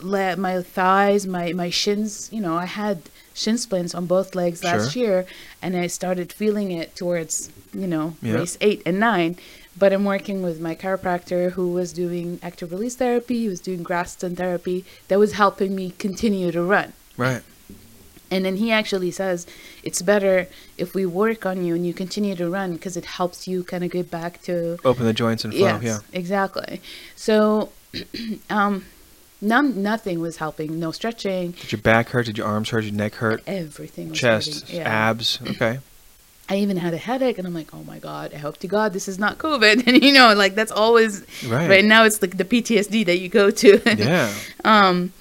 [0.02, 2.30] le- my thighs, my my shins.
[2.32, 3.02] You know, I had
[3.34, 5.04] shin splints on both legs last Sure.
[5.04, 5.25] year,
[5.62, 8.36] and I started feeling it towards you know Yeah.
[8.36, 9.38] race eight and nine.
[9.78, 13.39] But I'm working with my chiropractor who was doing active release therapy.
[13.39, 16.93] He was doing Graston therapy that was helping me continue to run.
[17.17, 17.41] Right.
[18.32, 19.48] And then he actually says
[19.84, 23.48] it's better if we work on you and you continue to run because it helps
[23.48, 25.68] you kind of get back to Open the joints and flow.
[25.68, 26.00] yes, Yeah.
[26.13, 26.82] exactly.
[27.15, 27.70] So,
[28.50, 28.86] um,
[29.42, 30.80] none, nothing was helping.
[30.80, 31.52] No stretching.
[31.52, 32.26] Did your back hurt?
[32.28, 32.82] Did your arms hurt?
[32.82, 33.42] Did your neck hurt?
[33.48, 34.70] Everything was Chest.
[34.70, 34.88] Yeah.
[34.88, 35.39] abs.
[35.42, 35.80] Okay.
[36.52, 38.92] I even had a headache, and I'm like, oh my god, I hope to God
[38.94, 39.84] this is not COVID.
[39.88, 41.70] And you know, like that's always Right.
[41.70, 42.06] right now.
[42.06, 43.80] It's like the PTSD that you go to.
[43.98, 44.34] Yeah.
[44.65, 45.13] um,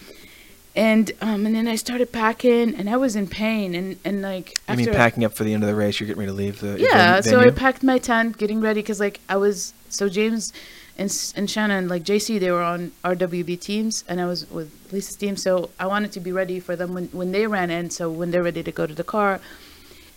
[0.79, 4.57] and um, and then I started packing, and I was in pain, and and like
[4.69, 5.99] I mean, packing up for the end of the race.
[5.99, 8.81] You're getting ready to leave the yeah ven- so i packed my tent getting ready
[8.81, 10.53] because like i was so james
[10.97, 15.17] and, and shannon like jc they were on rwb teams and i was with lisa's
[15.17, 18.11] team so i wanted to be ready for them when, when they ran in so
[18.11, 19.41] when they're ready to go to the car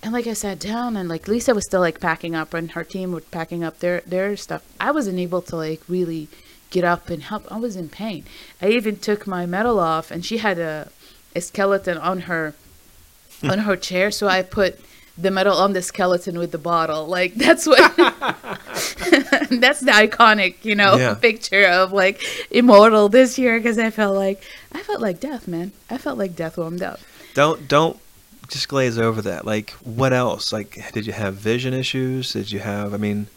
[0.03, 2.83] and like i sat down and like lisa was still like packing up and her
[2.83, 6.27] team were packing up their their stuff i wasn't able to like really
[6.71, 8.23] get up and help i was in pain
[8.61, 10.89] i even took my medal off and she had a,
[11.35, 12.53] a skeleton on her
[13.43, 14.79] on her chair so i put
[15.17, 20.75] the medal on the skeleton with the bottle like that's what that's the iconic you
[20.75, 21.13] know Yeah.
[21.15, 25.71] picture of like immortal this year because i felt like i felt like death man
[25.89, 26.99] i felt like death warmed up
[27.33, 27.97] Don't don't
[28.49, 29.45] just glaze over that.
[29.45, 30.51] Like, what else?
[30.51, 32.33] Like, did you have vision issues?
[32.33, 32.93] Did you have?
[32.93, 33.27] I mean,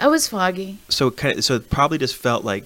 [0.00, 2.64] i was foggy so kind of, so it probably just felt like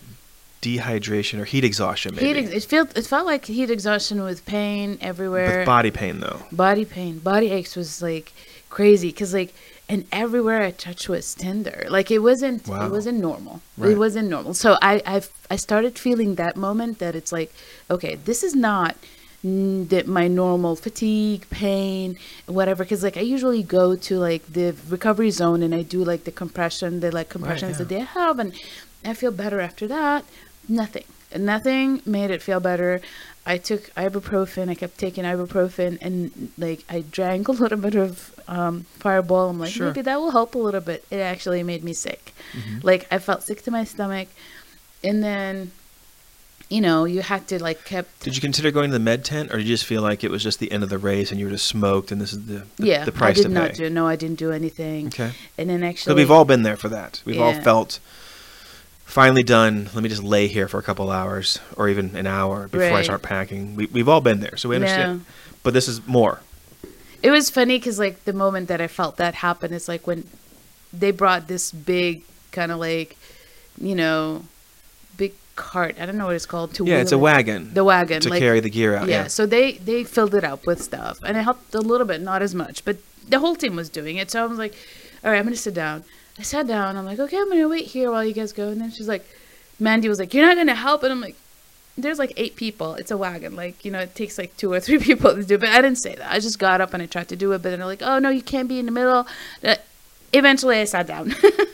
[0.62, 2.27] dehydration or heat exhaustion, maybe.
[2.42, 6.40] heat it felt it felt like heat exhaustion with pain everywhere With body pain though.
[6.50, 8.33] body pain body aches was like
[8.70, 9.53] crazy because like
[9.90, 12.87] and everywhere i touched was tender like it wasn't Wow.
[12.87, 13.92] it wasn't normal Right.
[13.92, 17.53] it wasn't normal so i i i started feeling that moment that it's like
[17.90, 18.96] okay this is not
[19.44, 25.30] that my normal fatigue pain whatever because like i usually go to like the recovery
[25.30, 27.78] zone and i do like the compression the like compressions yeah.
[27.78, 28.54] that they have and
[29.04, 30.24] i feel better after that.
[30.66, 31.04] Nothing.
[31.37, 33.02] Nothing made it feel better.
[33.44, 38.33] I took ibuprofen i kept taking ibuprofen and like i drank a little bit of
[38.48, 39.50] um, fireball.
[39.50, 39.88] I'm like Sure.
[39.88, 41.04] maybe that will help a little bit.
[41.11, 42.33] It actually made me sick.
[42.54, 42.78] Mm-hmm.
[42.83, 44.28] like i felt sick to my stomach.
[45.02, 45.72] And then
[46.70, 49.50] you know you had to like kept Did you consider going to the med tent,
[49.53, 51.38] or did you just feel like it was just the end of the race and
[51.38, 53.55] you were just smoked, and this is the the, yeah the price i did to
[53.55, 53.77] not pay?
[53.77, 55.33] do no i didn't do anything Okay.
[55.59, 57.22] and then actually, So we've all been there for that.
[57.24, 58.00] We've all felt
[59.05, 59.88] finally done.
[59.94, 63.03] Let me just lay here for a couple hours or even an hour before I
[63.03, 63.77] start packing.
[63.77, 65.24] We, we've all been there, so we understand.
[65.62, 66.40] But this is more.
[67.22, 70.24] it was funny because like the moment that i felt that happen is like when
[70.92, 72.22] they brought this big
[72.53, 73.16] kind of like
[73.81, 74.44] you know
[75.56, 78.20] cart i don't know what it's called to Yeah, it's a it- wagon the wagon
[78.22, 79.08] to like, carry the gear out.
[79.08, 79.22] yeah.
[79.22, 79.26] Yeah.
[79.28, 82.42] so they they filled it up with stuff and it helped a little bit not
[82.42, 82.96] as much but
[83.28, 84.74] the whole team was doing it so i was like
[85.22, 86.02] all right i'm gonna sit down
[86.38, 88.80] i sat down i'm like okay i'm gonna wait here while you guys go and
[88.80, 89.24] then she's like
[89.78, 91.36] mandy was like you're not gonna help and i'm like
[91.96, 94.80] there's like eight people it's a wagon like you know it takes like two or
[94.80, 97.02] three people to do it but i didn't say that i just got up and
[97.02, 98.86] i tried to do it but then they're like oh no you can't be in
[98.86, 99.26] the middle
[100.32, 101.32] eventually i sat down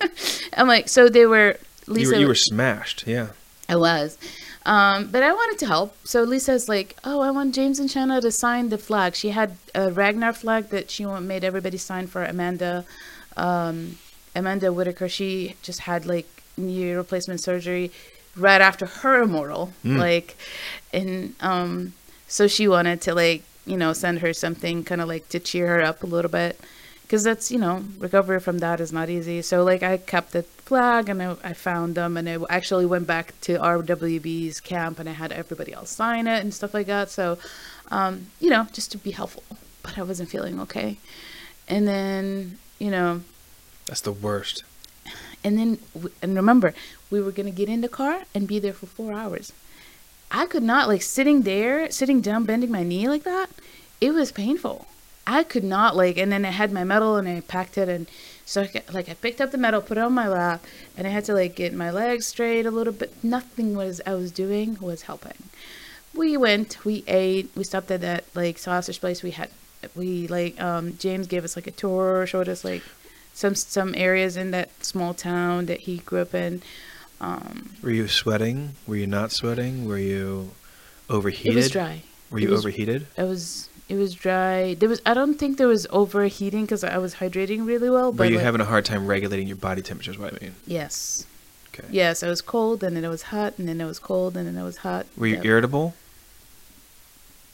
[0.56, 1.56] i'm like so they were
[1.88, 3.06] You were, you were smashed.
[3.06, 3.28] Yeah.
[3.70, 4.18] I was.
[4.66, 5.96] Um, but I wanted to help.
[6.06, 9.14] So Lisa's like, oh, I want James and Shanna to sign the flag.
[9.14, 12.84] She had a Ragnar flag that she made everybody sign for Amanda.
[13.36, 13.98] Um,
[14.34, 17.90] Amanda Whitaker, she just had like knee replacement surgery
[18.36, 19.72] right after her immortal.
[19.84, 19.98] Mm.
[19.98, 20.36] Like,
[20.92, 21.94] and um,
[22.26, 25.68] so she wanted to like, you know, send her something kind of like to cheer
[25.68, 26.60] her up a little bit.
[27.10, 29.42] Because that's, you know, recovery from that is not easy.
[29.42, 33.08] So, like, I kept the flag and I, I found them and I actually went
[33.08, 37.10] back to RWB's camp and I had everybody else sign it and stuff like that.
[37.10, 37.36] So,
[37.90, 39.42] um, you know, just to be helpful.
[39.82, 40.98] But I wasn't feeling okay.
[41.66, 43.22] And then, you know,
[43.86, 44.62] That's the worst.
[45.42, 45.78] and then,
[46.22, 46.74] and remember,
[47.10, 49.52] we were going to get in the car and be there for four hours.
[50.30, 53.50] I could not, like, sitting there, sitting down, bending my knee like that,
[54.00, 54.86] it was painful.
[55.26, 57.88] I could not, like, and then I had my medal and I packed it.
[57.88, 58.08] And
[58.44, 60.64] so, I, got- like, I picked up the medal, put it on my lap,
[60.96, 63.12] and I had to, like, get my legs straight a little bit.
[63.22, 65.34] Nothing was I was doing was helping.
[66.14, 69.22] We went, we ate, we stopped at that, like, sausage place.
[69.22, 69.50] We had,
[69.94, 72.82] we, like, um, James gave us, like, a tour, showed us, like,
[73.32, 76.62] some some areas in that small town that he grew up in.
[77.20, 78.74] Um, Were you sweating?
[78.88, 79.86] Were you not sweating?
[79.86, 80.50] Were you
[81.08, 81.52] overheated?
[81.52, 82.02] it was dry.
[82.30, 83.06] Were you was- overheated?
[83.16, 84.74] It was it was dry.
[84.74, 88.12] There was I don't think there was overheating because I was hydrating really well.
[88.12, 90.12] Were But you like- having a hard time regulating your body temperature?
[90.12, 90.54] Is what I mean.
[90.66, 91.26] yes,
[91.74, 91.86] Okay.
[91.90, 92.22] yes.
[92.22, 94.56] I was cold and then it was hot and then it was cold and then
[94.56, 95.06] it was hot.
[95.16, 95.94] Were you irritable?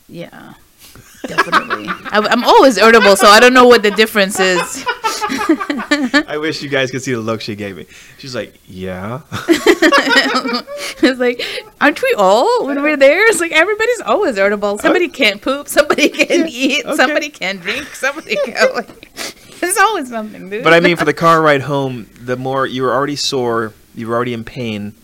[0.08, 0.54] Yeah,
[1.26, 1.86] definitely.
[1.88, 4.84] I, I'm always irritable, so I don't know what the difference is.
[6.28, 7.86] I wish you guys could see the look she gave me.
[8.18, 11.42] She's like, "Yeah." it's like,
[11.80, 13.28] aren't we all when we're there?
[13.28, 14.74] It's like everybody's always irritable.
[14.74, 15.68] Uh, somebody can't poop.
[15.68, 16.84] Somebody can eat.
[16.84, 16.96] okay.
[16.96, 17.86] Somebody can drink.
[17.94, 18.74] Somebody can.
[18.74, 19.14] Like,
[19.60, 20.64] there's always something, dude.
[20.64, 24.08] But I mean, for the car ride home, the more you were already sore, you
[24.08, 24.94] were already in pain.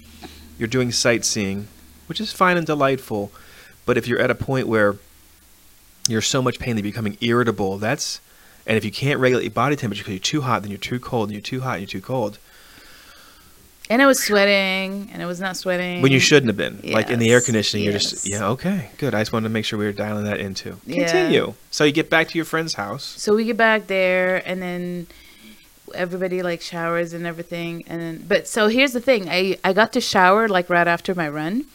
[0.59, 1.69] You're doing sightseeing,
[2.07, 3.33] which is fine and delightful.
[3.87, 4.97] But if you're at a point where
[6.09, 8.21] you're so much pain that you're becoming irritable, that's
[8.67, 11.01] and if you can't regulate your body temperature because you're too hot, then you're too
[11.01, 12.39] cold, and you're too hot, and you're too cold.
[13.91, 17.11] and I was sweating, and I was not sweating When you shouldn't have been, like
[17.11, 19.15] in the air Yes, conditioning, you're just yeah, okay, good.
[19.15, 20.77] I just wanted to make sure we were dialing that into.
[20.87, 21.05] Yeah.
[21.05, 21.55] Continue.
[21.71, 23.05] So you get back to your friend's house.
[23.05, 25.07] So we get back there, and then
[25.95, 30.01] everybody like showers and everything, and but so here's the thing: I I got to
[30.01, 31.67] shower like right after my run.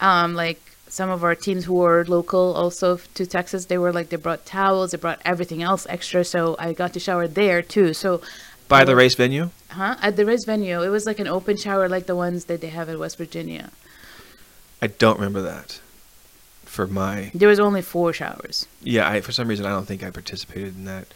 [0.00, 4.08] Um, like some of our teams who were local also to Texas, they were like
[4.08, 7.92] they brought towels, they brought everything else extra, so I got to shower there too.
[7.94, 8.20] So,
[8.68, 8.96] By the Oh.
[8.96, 9.50] race venue?
[9.70, 9.96] huh?
[10.02, 12.68] At the race venue, it was like an open shower, like the ones that they
[12.68, 13.70] have in West Virginia.
[14.82, 15.80] I don't remember that.
[16.64, 18.66] For my There was only four showers.
[18.82, 21.06] yeah, I for some reason I don't think I participated in that.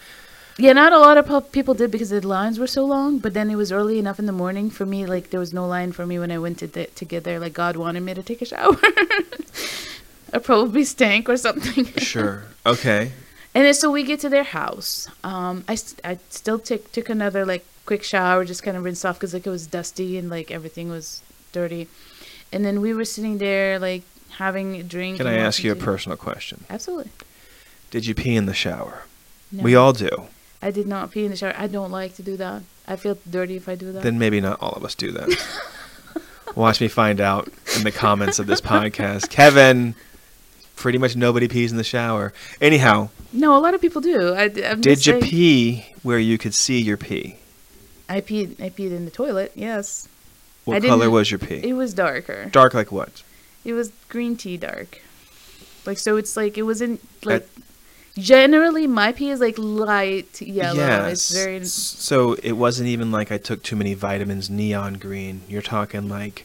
[0.58, 3.18] Yeah, not a lot of people did because the lines were so long.
[3.18, 5.06] But then it was early enough in the morning for me.
[5.06, 7.40] Like there was no line for me when I went to the, to get there.
[7.40, 8.76] Like God wanted me to take a shower.
[10.34, 11.84] I probably stank or something.
[11.98, 12.44] Sure.
[12.66, 13.12] Okay.
[13.54, 15.08] And then so we get to their house.
[15.22, 19.04] Um, I, st- I still took took another like quick shower, just kind of rinse
[19.04, 21.22] off because like it was dusty and like everything was
[21.52, 21.88] dirty.
[22.52, 24.02] And then we were sitting there like
[24.38, 25.18] having a drink.
[25.18, 26.64] Can I ask you a personal question?
[26.70, 27.10] Absolutely.
[27.90, 29.04] Did you pee in the shower?
[29.50, 30.08] No, We all do.
[30.62, 31.54] I did not pee in the shower.
[31.56, 32.62] I don't like to do that.
[32.86, 34.02] I feel dirty if I do that.
[34.02, 35.28] Then maybe not all of us do that.
[36.54, 39.30] Watch me find out in the comments of this podcast.
[39.30, 39.94] Kevin,
[40.76, 42.32] pretty much nobody pees in the shower.
[42.60, 44.34] Anyhow, No, a lot of people do.
[44.34, 47.36] I, I'm did you saying- pee where you could see your pee?
[48.08, 48.60] I peed.
[48.62, 49.52] I peed in the toilet.
[49.54, 50.06] Yes,
[50.64, 51.60] What didn't- color was your pee?
[51.66, 52.46] it was darker.
[52.52, 53.22] Dark like what?
[53.64, 55.00] It was green tea dark.
[55.86, 57.48] Like so, it's like it wasn't like.
[58.18, 61.06] Generally, my pee is like light yellow.
[61.06, 61.64] It's very.
[61.64, 65.42] So it wasn't even like I took too many vitamins, neon green.
[65.48, 66.44] You're talking like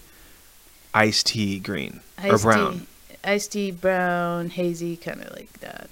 [0.94, 2.80] iced tea green or brown.
[2.80, 5.90] Tea, iced tea, brown, hazy, kind of like that.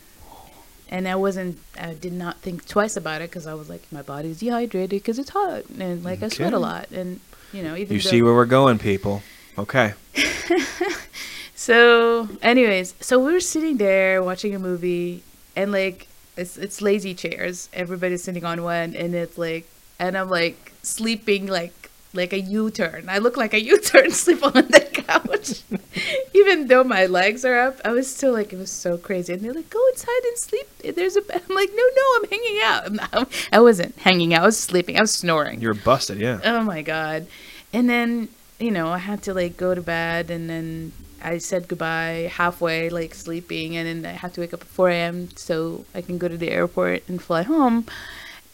[0.90, 1.58] And I wasn't.
[1.78, 5.20] I did not think twice about it because I was like, my body's dehydrated because
[5.20, 7.20] it's hot, and like I sweat a lot, and
[7.52, 9.24] you know, even You though- see where we're going, people.
[9.58, 9.94] Okay.
[11.58, 15.24] So, anyways, so we were sitting there watching a movie,
[15.56, 17.70] and like it's it's lazy chairs.
[17.74, 19.66] Everybody's sitting on one, and it's like,
[20.00, 23.06] and I'm like sleeping like like a U-turn.
[23.10, 25.64] I look like a U-turn, sleep on the couch,
[26.34, 27.80] even though my legs are up.
[27.84, 29.34] I was still like, it was so crazy.
[29.34, 30.96] And they're like, go inside and sleep.
[30.96, 31.42] There's a bed.
[31.50, 32.86] I'm like, no, no, I'm hanging out.
[32.86, 34.44] I'm not- I wasn't hanging out.
[34.44, 34.98] I was sleeping.
[34.98, 35.60] I was snoring.
[35.60, 36.40] You're busted, yeah.
[36.46, 37.28] Oh my god.
[37.74, 38.30] And then,
[38.60, 40.94] you know, I had to like go to bed and then
[41.26, 44.90] I said goodbye halfway, like sleeping, and then I have to wake up at 4
[44.90, 45.30] a.m.
[45.36, 47.88] so I can go to the airport and fly home.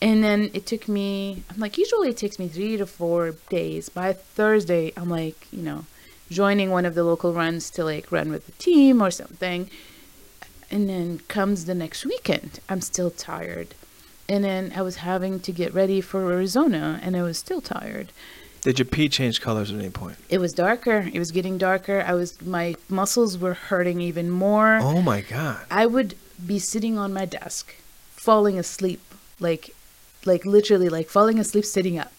[0.01, 3.89] And then it took me, I'm like, usually it takes me three to four days.
[3.89, 5.85] By Thursday, I'm like, you know,
[6.29, 9.69] joining one of the local runs to like run with the team or something.
[10.71, 12.61] And then comes the next weekend.
[12.69, 13.75] I'm still tired.
[14.29, 18.13] And then I was having to get ready for Arizona and I was still tired.
[18.61, 20.17] Did your pee change colors at any point?
[20.29, 21.09] It was darker.
[21.11, 22.03] It was getting darker.
[22.05, 24.77] I was my muscles were hurting even more.
[24.81, 25.65] Oh my god.
[25.71, 27.73] I would be sitting on my desk,
[28.11, 29.01] falling asleep,
[29.39, 29.73] like
[30.25, 32.13] like literally like falling asleep sitting up.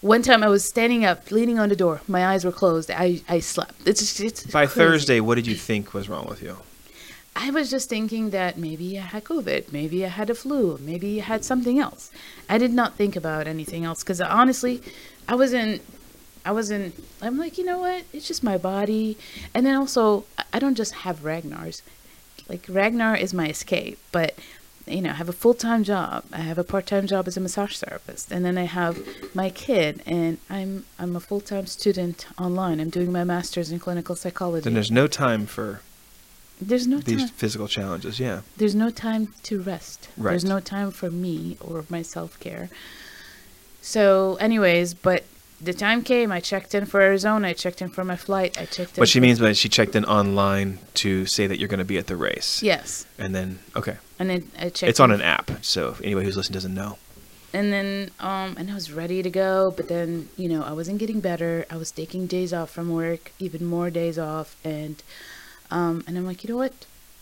[0.00, 2.00] One time I was standing up, leaning on the door.
[2.08, 2.90] My eyes were closed.
[2.90, 3.74] I I slept.
[3.86, 4.80] It's just it's By crazy.
[4.80, 6.56] Thursday, what did you think was wrong with you?
[7.38, 11.20] I was just thinking that maybe I had COVID, maybe I had a flu, maybe
[11.20, 12.10] I had something else.
[12.48, 14.80] I did not think about anything else because honestly,
[15.28, 15.82] I wasn't.
[16.44, 16.94] I wasn't.
[17.20, 18.04] I'm like, you know what?
[18.12, 19.16] It's just my body,
[19.54, 21.82] and then also I- don't just have Ragnar's.
[22.48, 24.38] Like Ragnar is my escape, but
[24.86, 26.22] you know, I have a full time job.
[26.32, 28.96] I have a part time job as a massage therapist, and then I have
[29.34, 32.78] my kid, and I'm I'm a full time student online.
[32.78, 34.62] I'm doing my master's in clinical psychology.
[34.62, 35.80] Then there's no time for
[36.60, 38.20] There's no these time physical challenges.
[38.20, 38.42] Yeah.
[38.58, 40.08] there's no time to rest.
[40.16, 40.30] Right.
[40.30, 42.68] There's no time for me or my self care.
[43.90, 45.22] So, anyways, but
[45.60, 46.32] the time came.
[46.32, 47.46] I checked in for Arizona.
[47.48, 48.60] I checked in for my flight.
[48.60, 49.00] I checked in.
[49.02, 51.84] What she for- means by she checked in online to say that you're going to
[51.84, 52.64] be at the race.
[52.64, 54.90] Yes, And then okay, and then I checked.
[54.90, 55.52] it's on an app.
[55.64, 56.98] So if anybody who's listening doesn't know,
[57.54, 60.98] And then, um, and I was ready to go, but then, you know, I wasn't
[60.98, 61.64] getting better.
[61.70, 64.96] I was taking days off from work, even more days off, and,
[65.70, 66.74] um, and I'm like, you know what?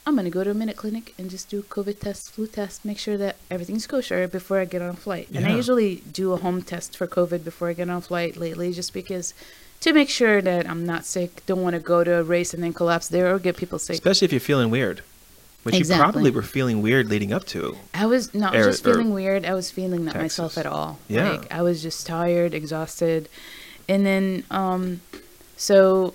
[0.06, 2.98] I'm gonna go to a minute clinic and just do COVID test, flu test, make
[2.98, 5.28] sure that everything's kosher before I get on a flight.
[5.34, 8.36] And I usually do a home test for COVID before I get on a flight
[8.36, 9.32] lately, just because
[9.80, 11.44] to make sure that I'm not sick.
[11.46, 13.94] Don't want to go to a race and then collapse there or get people sick.
[13.94, 15.02] Especially if you're feeling weird,
[15.62, 17.76] which you probably were feeling weird leading up to.
[17.92, 19.44] I was not Air- just feeling weird.
[19.44, 20.38] I was feeling not Texas.
[20.38, 20.98] myself at all.
[21.08, 21.30] Yeah.
[21.32, 23.28] Like I was just tired, exhausted.
[23.88, 25.00] And then um
[25.56, 26.14] so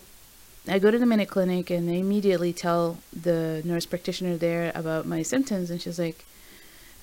[0.68, 5.06] I go to the minute clinic and they immediately tell the nurse practitioner there about
[5.06, 6.26] my symptoms and she's like,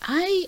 [0.02, 0.46] I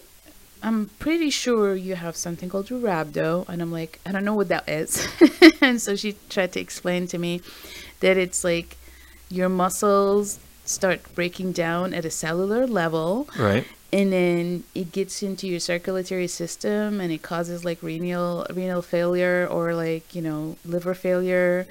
[0.63, 4.49] I'm pretty sure you have something called rhabdo and I'm like, I don't know what
[4.49, 5.07] that is.
[5.61, 7.41] and so she tried to explain to me
[8.01, 8.77] that it's like
[9.31, 13.67] your muscles start breaking down at a cellular level Right.
[13.93, 19.47] and then it gets into your circulatory system and it causes like renal renal failure
[19.51, 21.67] or like you know liver failure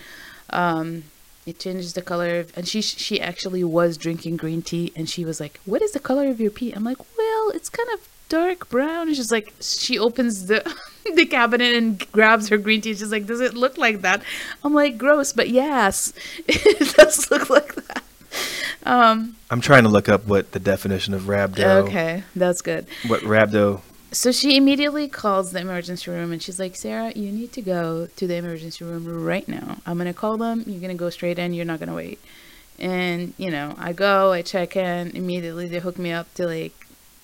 [0.50, 1.04] um
[1.48, 5.24] it changes the color of, and she she actually was drinking green tea and she
[5.26, 8.08] was like what is the color of your pee i'm like well it's kind of
[8.30, 10.60] dark brown and she's like she opens the
[11.16, 14.22] the cabinet and grabs her green tea she's like does it look like that
[14.64, 16.12] i'm like gross but yes
[16.48, 18.04] it does look like that
[18.84, 21.88] um I'm trying to look up what the definition of rhabdo.
[21.88, 23.82] okay that's good What rhabdo?
[24.18, 28.08] So she immediately calls the emergency room and she's like, Sarah, you need to go
[28.16, 29.78] to the emergency room right now.
[29.86, 30.64] I'm going to call them.
[30.66, 31.54] You're going to go straight in.
[31.54, 32.20] You're not going to wait.
[32.80, 35.16] And, you know, I go, I check in.
[35.16, 36.74] Immediately they hook me up to like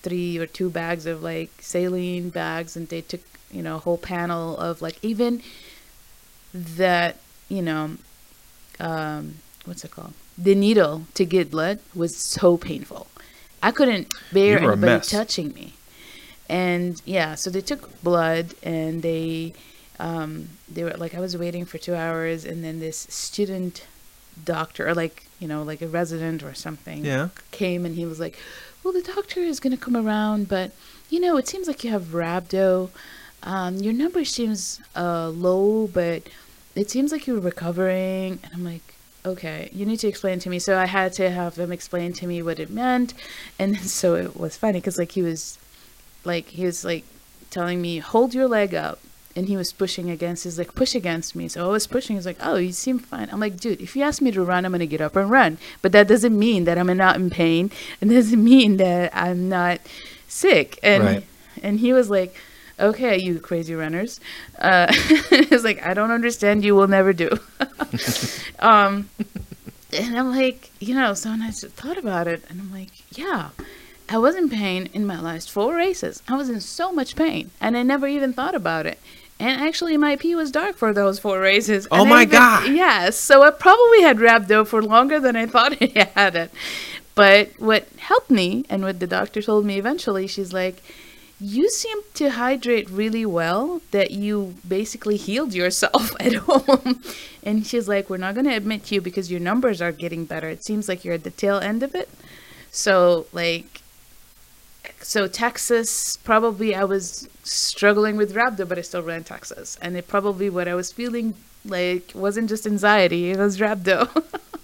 [0.02, 2.76] three or two bags of like saline bags.
[2.76, 5.42] And they took, you know, a whole panel of like even
[6.54, 7.16] that,
[7.48, 7.96] you know,
[8.78, 10.14] um, what's it called?
[10.38, 13.08] The needle to get blood was so painful.
[13.60, 15.10] I couldn't bear You were a anybody mess.
[15.10, 15.72] touching me
[16.62, 19.52] and yeah so they took blood and they
[20.08, 20.30] um
[20.74, 23.74] they were like i was waiting for two hours and then this student
[24.52, 27.28] doctor or like you know like a resident or something Yeah.
[27.50, 28.36] came and he was like
[28.82, 30.68] well the doctor is going to come around but
[31.12, 32.90] you know it seems like you have rhabdo.
[33.54, 34.60] Um your number seems
[35.04, 36.20] uh low but
[36.80, 38.30] it seems like you're recovering.
[38.42, 38.86] And i'm like
[39.32, 40.58] okay you need to explain to me.
[40.66, 43.10] So i had to have him explain to me what it meant.
[43.60, 45.42] And so it was funny because like he was
[46.24, 47.04] like he was like
[47.50, 48.98] telling me hold your leg up.
[49.36, 51.48] And he was pushing against he's like push against me.
[51.48, 53.28] So i was pushing he's like oh you seem fine.
[53.32, 55.58] I'm like dude if you ask me to run i'm gonna get up and run.
[55.82, 57.72] But that doesn't mean that i'm not in pain.
[58.00, 59.80] And doesn't mean that i'm not
[60.28, 60.78] sick.
[60.84, 61.24] And Right.
[61.64, 62.36] and he was like
[62.78, 64.20] okay you crazy runners.
[64.56, 64.86] Uh
[65.32, 67.30] it's like i don't understand you will never do.
[68.60, 69.08] Um
[69.92, 72.90] and i'm like you know so and i just thought about it and i'm like
[73.18, 73.50] yeah
[74.08, 76.22] I was in pain in my last four races.
[76.28, 78.98] I was in so much pain, and I never even thought about it.
[79.40, 81.88] And actually, my pee was dark for those four races.
[81.90, 82.68] Oh my even- God.
[82.72, 86.50] Yes, so I probably had rhabdo for longer than I thought I had it.
[87.14, 90.82] But what helped me, and what the doctor told me eventually, she's like,
[91.40, 93.80] "You seem to hydrate really well.
[93.92, 97.02] That you basically healed yourself at home."
[97.42, 100.48] And she's like, "We're not going to admit you because your numbers are getting better.
[100.48, 102.08] It seems like you're at the tail end of it."
[102.70, 103.80] So like
[105.04, 110.08] so Texas probably I was struggling with rhabdo, but I still ran Texas, and it
[110.08, 111.34] probably what I was feeling
[111.64, 114.08] like wasn't just anxiety; it was rhabdo.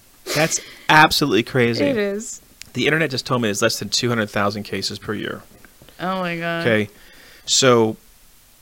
[0.35, 1.85] That's absolutely crazy.
[1.85, 2.41] it is.
[2.73, 5.43] The internet just told me it's less than 200,000 cases per year.
[5.99, 6.67] Oh my god.
[6.67, 6.91] Okay.
[7.47, 7.97] So,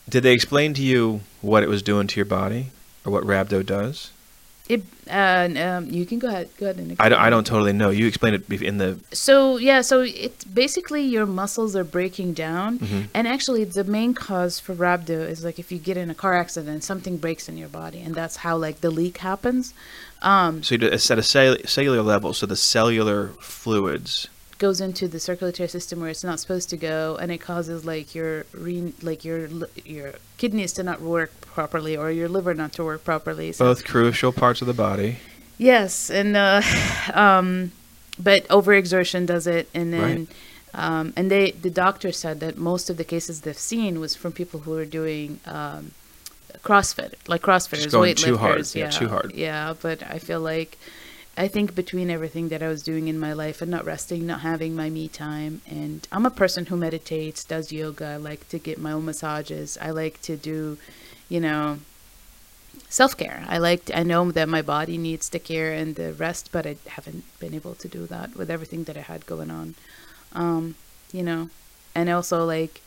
[0.08, 2.70] did they explain to you what it was doing to your body
[3.04, 4.10] or what rhabdo does?
[4.68, 4.82] It.
[5.10, 6.50] Uh, um, you can go ahead.
[6.58, 6.94] Go ahead and.
[7.00, 7.88] I don't, I don't totally know.
[7.88, 8.98] You explained it in the.
[9.12, 13.08] So yeah, so it's basically your muscles are breaking down, Mhm.
[13.14, 16.34] and actually the main cause for rhabdo is like if you get in a car
[16.36, 19.72] accident, something breaks in your body, and that's how like the leak happens.
[20.20, 22.34] Um, So, you do- it's at a cell- cellular level.
[22.34, 24.28] So, the cellular fluids.
[24.58, 28.12] goes into the circulatory system where it's not supposed to go, and it causes like
[28.14, 29.48] your re- like your
[29.84, 33.50] your kidneys to not work properly or your liver not to work properly.
[33.50, 35.16] So Both crucial parts of the body.
[35.58, 36.62] Yes, and uh,
[37.14, 37.72] um,
[38.16, 40.28] but overexertion does it, and then
[40.72, 44.30] um, and they the doctor said that most of the cases they've seen was from
[44.30, 45.90] people who are doing um,
[46.62, 48.24] CrossFit, like CrossFitters, weightlifters.
[48.24, 49.32] too hard, yeah, too hard.
[49.34, 50.78] Yeah, but I feel like
[51.36, 54.40] I think between everything that I was doing in my life and not resting, not
[54.40, 58.06] having my me time, and I'm a person who meditates, does yoga.
[58.06, 59.78] I like to get my own massages.
[59.80, 60.78] I like to do,
[61.28, 61.78] you know,
[62.88, 63.44] self care.
[63.48, 66.76] I like I know that my body needs the care and the rest, but I
[66.88, 69.74] haven't been able to do that with everything that I had going on.
[70.32, 70.74] Um,
[71.12, 71.50] you know,
[71.94, 72.80] and also like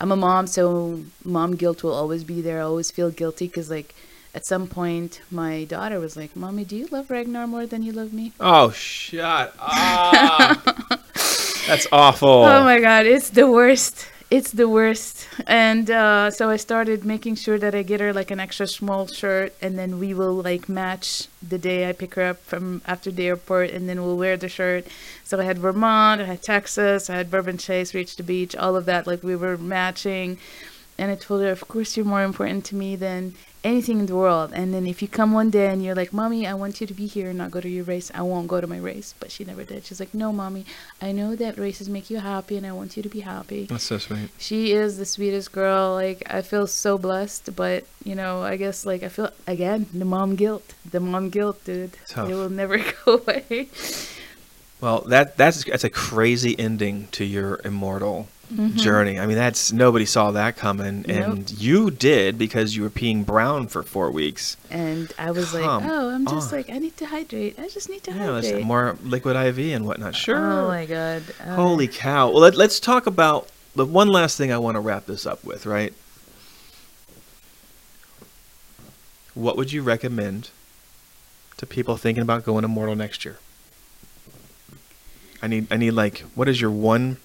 [0.00, 2.60] I'm a mom, so mom guilt will always be there.
[2.60, 3.94] I always feel guilty because like
[4.34, 7.92] at some point my daughter was like, "Mommy, do you love Ragnar more than you
[7.92, 10.64] love me?" Oh, shut up.
[11.66, 12.44] That's awful.
[12.44, 14.06] Oh my god, it's the worst.
[14.36, 15.26] It's the worst.
[15.46, 19.06] And uh, so I started making sure that I get her like an extra small
[19.06, 23.10] shirt, and then we will like match the day I pick her up from after
[23.10, 24.88] the airport, and then we'll wear the shirt.
[25.24, 28.76] So I had Vermont, I had Texas, I had Bourbon Chase, Reach the Beach, all
[28.76, 29.06] of that.
[29.06, 30.36] Like we were matching.
[30.98, 34.14] And I told her, of course, you're more important to me than anything in the
[34.14, 34.52] world.
[34.54, 36.94] And then if you come one day and you're like, Mommy, I want you to
[36.94, 39.14] be here and not go to your race, I won't go to my race.
[39.18, 39.84] But she never did.
[39.84, 40.64] She's like, No, Mommy,
[41.02, 43.66] I know that races make you happy and I want you to be happy.
[43.66, 44.30] That's so sweet.
[44.38, 45.94] She is the sweetest girl.
[45.94, 47.54] Like, I feel so blessed.
[47.56, 50.74] But, you know, I guess, like, I feel, again, the mom guilt.
[50.90, 51.92] The mom guilt, dude.
[52.06, 52.30] Tough.
[52.30, 53.68] It will never go away.
[54.80, 58.76] Well, that that's that's a crazy ending to your immortal Mm-hmm.
[58.76, 59.18] journey.
[59.18, 63.66] I mean, that's nobody saw that coming, and you did because you were peeing brown
[63.66, 64.56] for four weeks.
[64.70, 66.58] And I was like, Come oh, I'm just on.
[66.58, 67.58] like, I need to hydrate.
[67.58, 68.64] I just need to Yeah, hydrate.
[68.64, 70.14] more liquid IV and whatnot.
[70.14, 70.36] Sure.
[70.60, 71.24] Oh my god.
[71.44, 72.30] Uh, Holy cow!
[72.30, 75.42] Well, let, let's talk about the one last thing I want to wrap this up
[75.42, 75.66] with.
[75.66, 75.92] Right?
[79.34, 80.50] What would you recommend
[81.56, 83.38] to people thinking about going immortal next year?
[85.42, 87.18] I need, I need like, what is your one?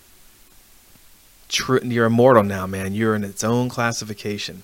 [1.52, 2.94] True, you're immortal now, man.
[2.94, 4.64] You're in its own classification.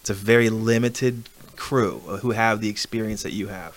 [0.00, 3.76] It's a very limited crew uh, who have the experience that you have.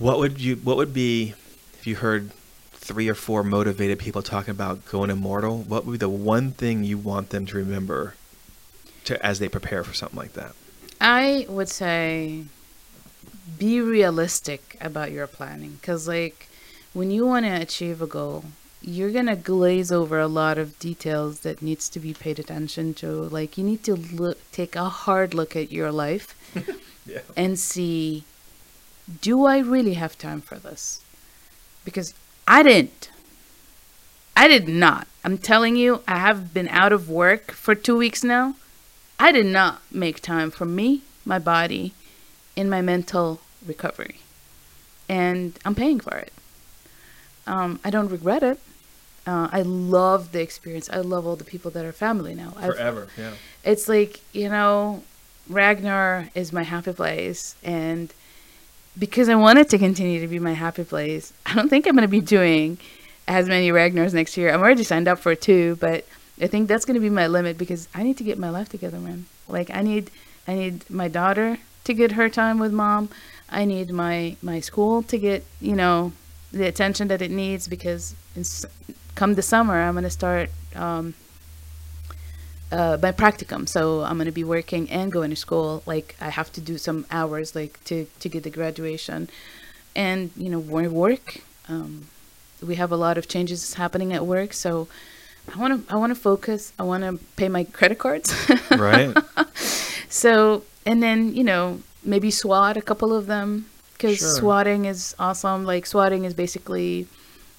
[0.00, 0.56] What would you?
[0.56, 1.34] What would be
[1.74, 2.32] if you heard
[2.72, 5.58] three or four motivated people talking about going immortal?
[5.62, 8.14] What would be the one thing you want them to remember
[9.04, 10.54] to as they prepare for something like that?
[11.00, 12.46] I would say
[13.58, 16.48] be realistic about your planning because, like,
[16.94, 18.46] when you want to achieve a goal,
[18.82, 23.08] you're gonna glaze over a lot of details that needs to be paid attention to.
[23.08, 26.34] Like, you need to look, take a hard look at your life
[27.06, 27.20] Yeah.
[27.36, 28.24] and see,
[29.20, 31.02] do I really have time for this?
[31.84, 32.14] Because
[32.46, 33.10] I didn't.
[34.36, 35.06] I did not.
[35.24, 38.54] I'm telling you, I have been out of work for two weeks now.
[39.18, 41.92] I did not make time for me, my body,
[42.56, 44.16] and my mental recovery.
[45.08, 46.32] And I'm paying for it.
[47.46, 48.58] Um, I don't regret it.
[49.26, 50.88] Uh, I love the experience.
[50.90, 52.54] I love all the people that are family now.
[52.56, 53.08] I've- Forever.
[53.18, 53.32] Yeah.
[53.64, 55.02] it's like you know
[55.48, 58.12] ragnar is my happy place and
[58.98, 61.94] because i want it to continue to be my happy place i don't think i'm
[61.96, 62.78] going to be doing
[63.26, 66.04] as many ragnars next year i'm already signed up for two but
[66.40, 68.68] i think that's going to be my limit because i need to get my life
[68.68, 70.10] together man like i need
[70.46, 73.08] i need my daughter to get her time with mom
[73.48, 76.12] i need my my school to get you know
[76.52, 78.14] the attention that it needs because
[79.14, 81.14] come the summer i'm going to start um,
[82.72, 83.68] uh, my practicum.
[83.68, 85.82] So I'm going to be working and going to school.
[85.86, 89.28] Like I have to do some hours, like to to get the graduation,
[89.96, 91.38] and you know, work.
[91.68, 92.06] Um,
[92.64, 94.86] we have a lot of changes happening at work, so
[95.52, 96.72] I want to I want to focus.
[96.78, 98.32] I want to pay my credit cards.
[98.70, 99.16] Right.
[100.08, 104.28] So and then you know maybe SWAT a couple of them because Sure.
[104.28, 105.64] swatting is awesome.
[105.64, 107.06] Like swatting is basically,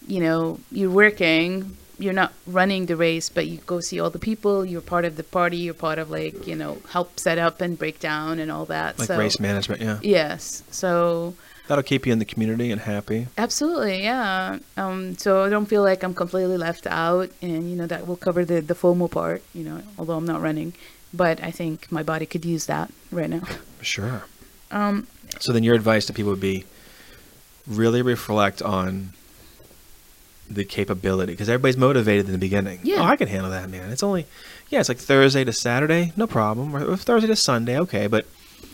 [0.07, 4.19] you know, you're working, you're not running the race, but you go see all the
[4.19, 4.65] people.
[4.65, 5.57] You're part of the party.
[5.57, 8.97] You're part of like you know help set up and break down and all that.
[8.99, 9.81] like so race management.
[9.81, 9.99] Yeah.
[10.01, 11.35] yes, so
[11.67, 13.27] That'll keep you in the community and happy.
[13.37, 14.59] absolutely yeah.
[14.75, 18.17] Um, so I don't feel like I'm completely left out, and you know that will
[18.17, 19.41] cover the the FOMO part.
[19.53, 20.73] You know, although I'm not running,
[21.13, 23.43] but I think my body could use that right now.
[23.81, 24.23] Sure.
[24.71, 25.07] Um,
[25.39, 26.65] So then your advice to people would be
[27.67, 29.13] really reflect on
[30.53, 32.79] the capability because everybody's motivated in the beginning.
[32.83, 32.97] Yeah.
[33.01, 33.91] Oh, I can handle that, man.
[33.91, 34.25] It's only,
[34.69, 36.75] yeah, it's like Thursday to Saturday, no problem.
[36.75, 38.07] Or Thursday to Sunday, okay.
[38.07, 38.25] But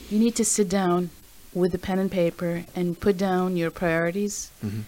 [0.09, 1.09] You need to sit down
[1.53, 4.83] with a pen and paper and put down your priorities Mhm.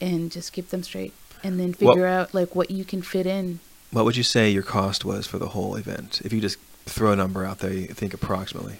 [0.00, 1.12] and just keep them straight.
[1.42, 3.60] And then Well- figure out like what you can fit in.
[3.92, 6.20] what would you say your cost was for the whole event?
[6.24, 8.76] If you just throw a number out there, you think approximately.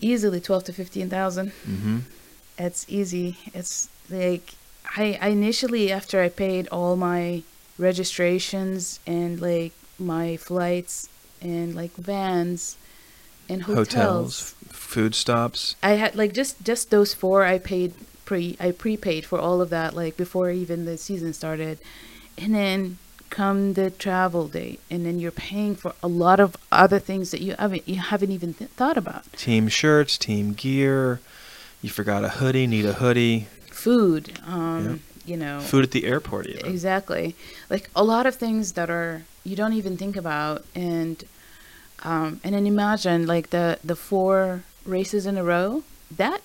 [0.00, 1.52] Easily twelve to fifteen thousand.
[1.68, 1.98] Mm-hmm.
[2.58, 3.36] It's easy.
[3.54, 4.54] It's like
[4.96, 7.42] I, I initially after I paid all my
[7.78, 11.08] registrations and like my flights
[11.40, 12.76] and like vans
[13.48, 13.88] and hotels.
[13.88, 15.76] Hotels, f- food stops.
[15.82, 19.70] I had like just just those four I paid pre I prepaid for all of
[19.70, 21.78] that like before even the season started.
[22.38, 22.98] And then
[23.30, 27.40] come the travel date and then you're paying for a lot of other things that
[27.40, 29.30] you haven't you haven't even th- thought about.
[29.32, 31.20] Team shirts, team gear.
[31.82, 33.48] You forgot a hoodie, need a hoodie.
[33.76, 35.60] Food, um, you know.
[35.60, 36.66] Food at the airport, even.
[36.66, 37.34] Exactly.
[37.68, 41.24] Like a lot of things that are you don't even think about and
[42.02, 46.40] um and then imagine like the the four races in a row that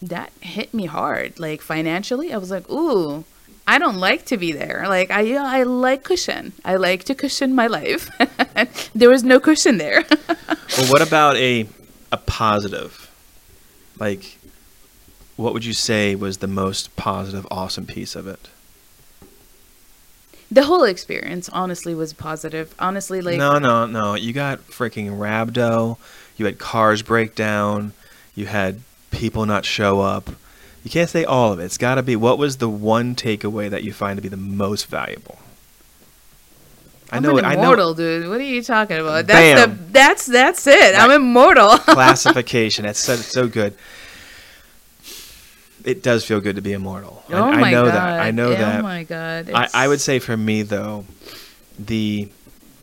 [0.00, 3.24] that hit me hard like financially i was like ooh
[3.68, 4.84] I don't like to be there.
[4.86, 6.52] Like I I like cushion.
[6.64, 8.08] I like to cushion my life.
[8.94, 10.04] there was no cushion there.
[10.78, 11.66] well, what about a
[12.12, 13.10] a positive?
[13.98, 14.35] Like,
[15.36, 18.48] what would you say was the most positive, awesome piece of it?
[20.50, 22.74] the whole experience honestly was positive.
[22.78, 24.14] Honestly, like no, no, no.
[24.14, 25.98] You got freaking rhabdo.
[26.36, 27.92] You had cars break down.
[28.34, 28.80] You had
[29.10, 30.30] people not show up.
[30.84, 31.64] You can't say all of it.
[31.64, 34.36] It's got to be what was the one takeaway that you find to be the
[34.36, 35.38] most valuable.
[37.10, 38.28] I know I'm an immortal, dude.
[38.28, 39.26] What are you talking about?
[39.26, 39.76] That's Bam.
[39.76, 40.92] the that's that's it.
[40.92, 41.78] That I'm immortal.
[41.78, 42.84] classification.
[42.84, 43.76] That's so, so good.
[45.86, 47.24] It does feel good to be immortal.
[47.30, 47.94] Oh I, my I know god.
[47.94, 48.20] that.
[48.20, 48.80] I know oh that.
[48.80, 49.50] Oh my god.
[49.54, 51.06] I, I would say for me though,
[51.78, 52.28] the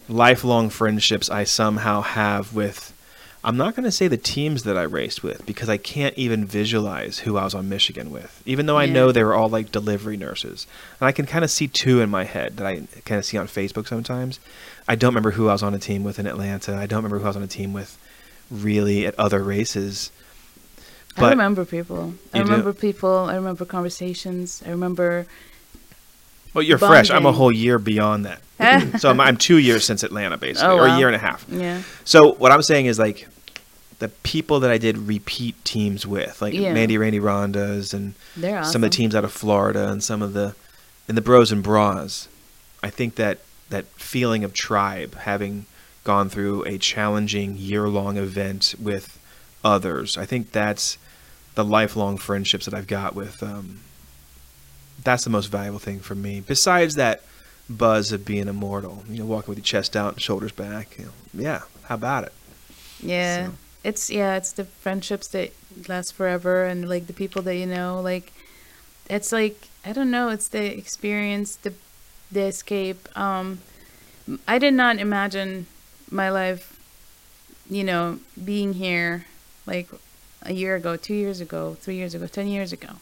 [0.10, 2.94] lifelong friendships I somehow have with
[3.46, 6.46] I'm not going to say the teams that I raced with because I can't even
[6.46, 9.70] visualize who I was on Michigan with, even though I know they were all like
[9.70, 10.66] delivery nurses.
[11.02, 13.38] And I can kind of see two in my head that I kind of see
[13.38, 14.40] on Facebook sometimes.
[14.88, 16.78] I don't remember who I was on a team with in Atlanta.
[16.78, 17.98] I don't remember who I was on a team with
[18.50, 20.10] really at other races.
[21.16, 22.14] But I remember people.
[22.34, 22.80] I remember do?
[22.80, 23.12] people.
[23.30, 24.64] I remember conversations.
[24.66, 25.28] I remember.
[26.54, 27.06] Well, you're bonding.
[27.06, 27.12] fresh.
[27.12, 28.42] I'm a whole year beyond that.
[29.00, 30.84] so I'm, I'm, two years since Atlanta, basically, oh, wow.
[30.84, 31.46] or a year and a half.
[31.50, 31.82] Yeah.
[32.06, 33.28] So what I'm saying is like
[34.00, 36.74] the people that I did repeat teams with, like yeah.
[36.74, 38.72] Mandy Rainey Rondas and awesome.
[38.72, 40.56] some of the teams out of Florida and some of the
[41.08, 42.28] and the bros and bras.
[42.82, 43.40] I think that
[43.70, 45.66] that feeling of tribe, having
[46.04, 49.20] gone through a challenging year long event with
[49.64, 50.98] others, I think that's
[51.56, 53.42] the lifelong friendships that I've got with.
[53.44, 53.80] Um,
[55.04, 56.42] that's the most valuable thing for me.
[56.46, 57.22] Besides that
[57.70, 60.98] buzz of being immortal, you know, walking with your chest out and shoulders back.
[60.98, 62.34] You know, yeah, how about it?
[63.02, 63.48] Yeah.
[63.48, 65.54] So it's yeah, it's the friendships that
[65.88, 68.32] last forever and like the people that you know, like
[69.10, 71.74] it's like I don't know, it's the experience, the
[72.32, 73.08] the escape.
[73.18, 73.60] Um
[74.48, 75.68] I did not imagine
[76.10, 76.80] my life,
[77.70, 79.26] you know, being here
[79.66, 79.90] like
[80.44, 83.00] a year ago, 2 years ago, 3 years ago, 10 years ago.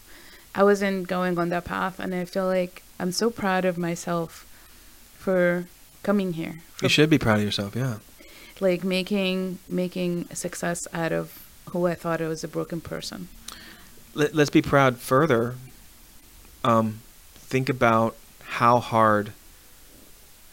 [0.54, 4.46] I wasn't going on that path and I feel like I'm so proud of myself
[5.18, 5.66] for
[6.04, 6.62] coming here.
[6.82, 7.98] you should be proud of yourself, yeah
[8.62, 13.28] like making making a success out of who I thought I was a broken person.
[14.14, 15.56] Let, us be proud further.
[16.64, 17.00] Um,
[17.36, 19.32] think about how hard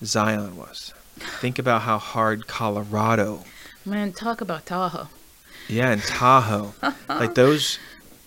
[0.02, 0.94] Zion was.
[1.16, 3.44] Think about how hard Colorado.
[3.84, 5.08] Man, talk about Tahoe.
[5.68, 6.74] Yeah, and Tahoe.
[7.08, 7.78] like those,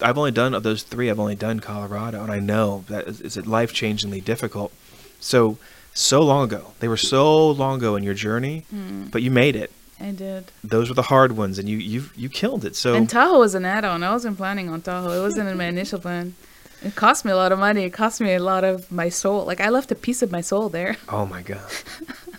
[0.02, 1.10] I've only done of those three.
[1.10, 4.72] I've only done Colorado, and I know that is, is life changingly difficult.
[5.20, 5.58] So
[5.94, 6.74] so long ago.
[6.80, 9.12] They were so long ago in your journey, mm.
[9.12, 9.72] but you made it.
[10.00, 10.52] I did.
[10.64, 12.76] Those were the hard ones, and you you you killed it.
[12.76, 14.04] So and Tahoe was an add-on.
[14.04, 15.12] I wasn't planning on Tahoe.
[15.12, 16.36] It wasn't in my initial plan.
[16.84, 17.84] It cost me a lot of money.
[17.84, 19.46] It cost me a lot of my soul.
[19.46, 20.98] Like I left a piece of my soul there.
[21.10, 21.62] Oh my god.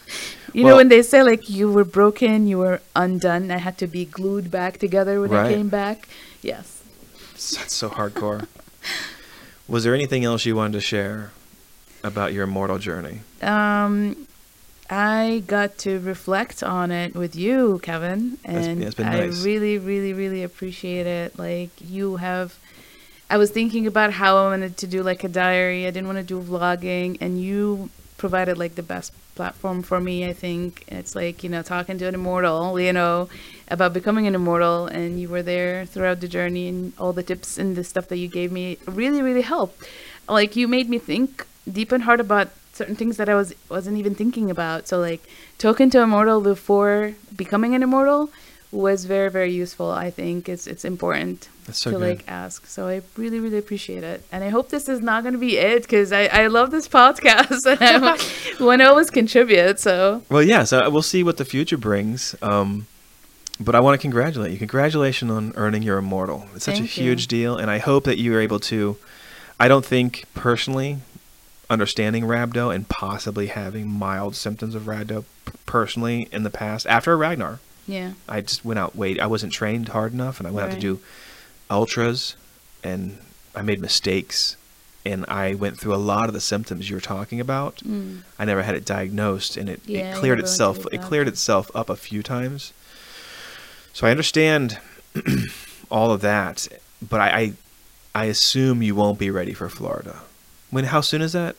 [0.52, 3.50] you well, know when they say like you were broken, you were undone.
[3.50, 5.46] I had to be glued back together when right.
[5.46, 6.08] I came back.
[6.42, 6.82] Yes.
[7.32, 8.46] That's so hardcore.
[9.68, 11.32] was there anything else you wanted to share
[12.04, 13.20] about your immortal journey?
[13.40, 14.26] Um,
[14.90, 19.42] I got to reflect on it with you, Kevin, and that's, I nice.
[19.42, 21.38] really, really, really appreciate it.
[21.38, 22.58] Like you have,
[23.30, 25.86] I was thinking about how I wanted to do like a diary.
[25.86, 27.88] I didn't want to do vlogging, and you
[28.22, 30.16] provided like the best platform for me.
[30.32, 33.28] I think it's like you know talking to an immortal, you know,
[33.66, 37.58] about becoming an immortal, and you were there throughout the journey, and all the tips
[37.58, 39.76] and the stuff that you gave me really, really helped.
[40.28, 41.46] Like you made me think
[41.78, 44.86] deep and hard about certain things that I was wasn't even thinking about.
[44.86, 45.22] So like
[45.58, 47.14] talking to immortal before
[47.44, 48.30] becoming an immortal
[48.72, 49.90] was very very useful.
[49.90, 52.08] I think it's it's important so to good.
[52.08, 52.66] like ask.
[52.66, 55.58] So I really really appreciate it, and I hope this is not going to be
[55.58, 59.78] it because I I love this podcast and I want to always contribute.
[59.78, 60.64] So well, yeah.
[60.64, 62.34] So we'll see what the future brings.
[62.42, 62.86] Um,
[63.60, 64.58] but I want to congratulate you.
[64.58, 66.46] Congratulations on earning your immortal.
[66.54, 67.28] It's such Thank a huge you.
[67.28, 68.96] deal, and I hope that you are able to.
[69.60, 70.98] I don't think personally
[71.70, 75.24] understanding rhabdo and possibly having mild symptoms of rhabdo
[75.64, 77.60] personally in the past after a Ragnar.
[77.86, 78.12] Yeah.
[78.28, 80.72] I just went out wait I wasn't trained hard enough and I went right.
[80.72, 81.00] out to do
[81.70, 82.36] ultras
[82.84, 83.18] and
[83.54, 84.56] I made mistakes
[85.04, 87.76] and I went through a lot of the symptoms you were talking about.
[87.78, 88.22] Mm.
[88.38, 91.90] I never had it diagnosed and it, yeah, it cleared itself it cleared itself up
[91.90, 92.72] a few times.
[93.92, 94.78] So I understand
[95.90, 96.68] all of that,
[97.06, 97.52] but I, I
[98.14, 100.20] I assume you won't be ready for Florida.
[100.70, 100.84] When?
[100.84, 101.56] How soon is that?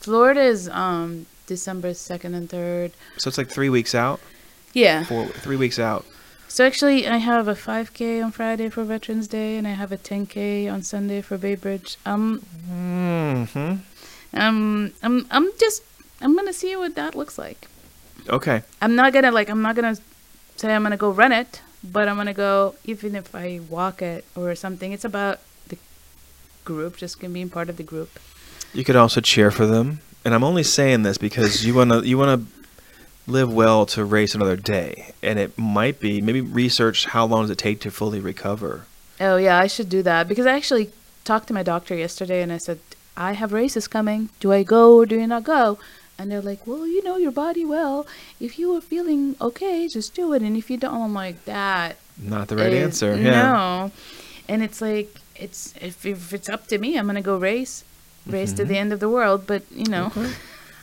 [0.00, 2.92] Florida is um December second and third.
[3.16, 4.20] So it's like three weeks out.
[4.74, 5.04] Yeah.
[5.04, 6.04] Four, three weeks out.
[6.48, 9.96] So actually, I have a 5K on Friday for Veterans Day, and I have a
[9.96, 11.96] 10K on Sunday for Bay Bridge.
[12.04, 12.40] Um.
[12.68, 13.44] Hmm.
[14.34, 15.82] um, I'm I'm just
[16.20, 17.68] I'm gonna see what that looks like.
[18.28, 18.62] Okay.
[18.80, 19.96] I'm not gonna like I'm not gonna
[20.56, 24.24] say I'm gonna go run it, but I'm gonna go even if I walk it
[24.36, 24.92] or something.
[24.92, 25.78] It's about the
[26.64, 28.18] group, just being part of the group.
[28.72, 32.16] You could also cheer for them, and I'm only saying this because you wanna you
[32.16, 32.42] wanna
[33.26, 37.50] live well to race another day, and it might be maybe research how long does
[37.50, 38.86] it take to fully recover.
[39.20, 40.90] Oh yeah, I should do that because I actually
[41.24, 42.78] talked to my doctor yesterday and I said
[43.16, 44.28] I have races coming.
[44.40, 45.78] Do I go or do I not go?
[46.18, 48.06] And they're like, well, you know your body well.
[48.38, 50.42] If you are feeling okay, just do it.
[50.42, 51.96] And if you don't, I'm like that.
[52.16, 53.16] Not the right is- answer.
[53.16, 53.52] Yeah.
[53.52, 53.92] No.
[54.48, 57.84] And it's like it's if, if it's up to me, I'm gonna go race,
[58.26, 58.72] race to mm-hmm.
[58.72, 59.46] the end of the world.
[59.46, 60.32] But you know, Okay.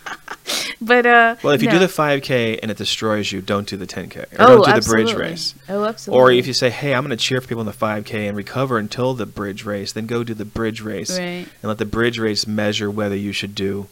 [0.82, 1.36] but uh.
[1.44, 1.74] Well, if you no.
[1.74, 4.82] do the 5K and it destroys you, don't do the 10K or oh, don't do
[4.82, 5.56] the bridge race.
[5.70, 6.22] Oh, absolutely.
[6.22, 8.38] Or if you say, "Hey, I'm going to cheer for people in the 5K and
[8.38, 11.86] recover until the bridge race," then go do the bridge race right, and let the
[11.86, 13.88] bridge race measure whether you should do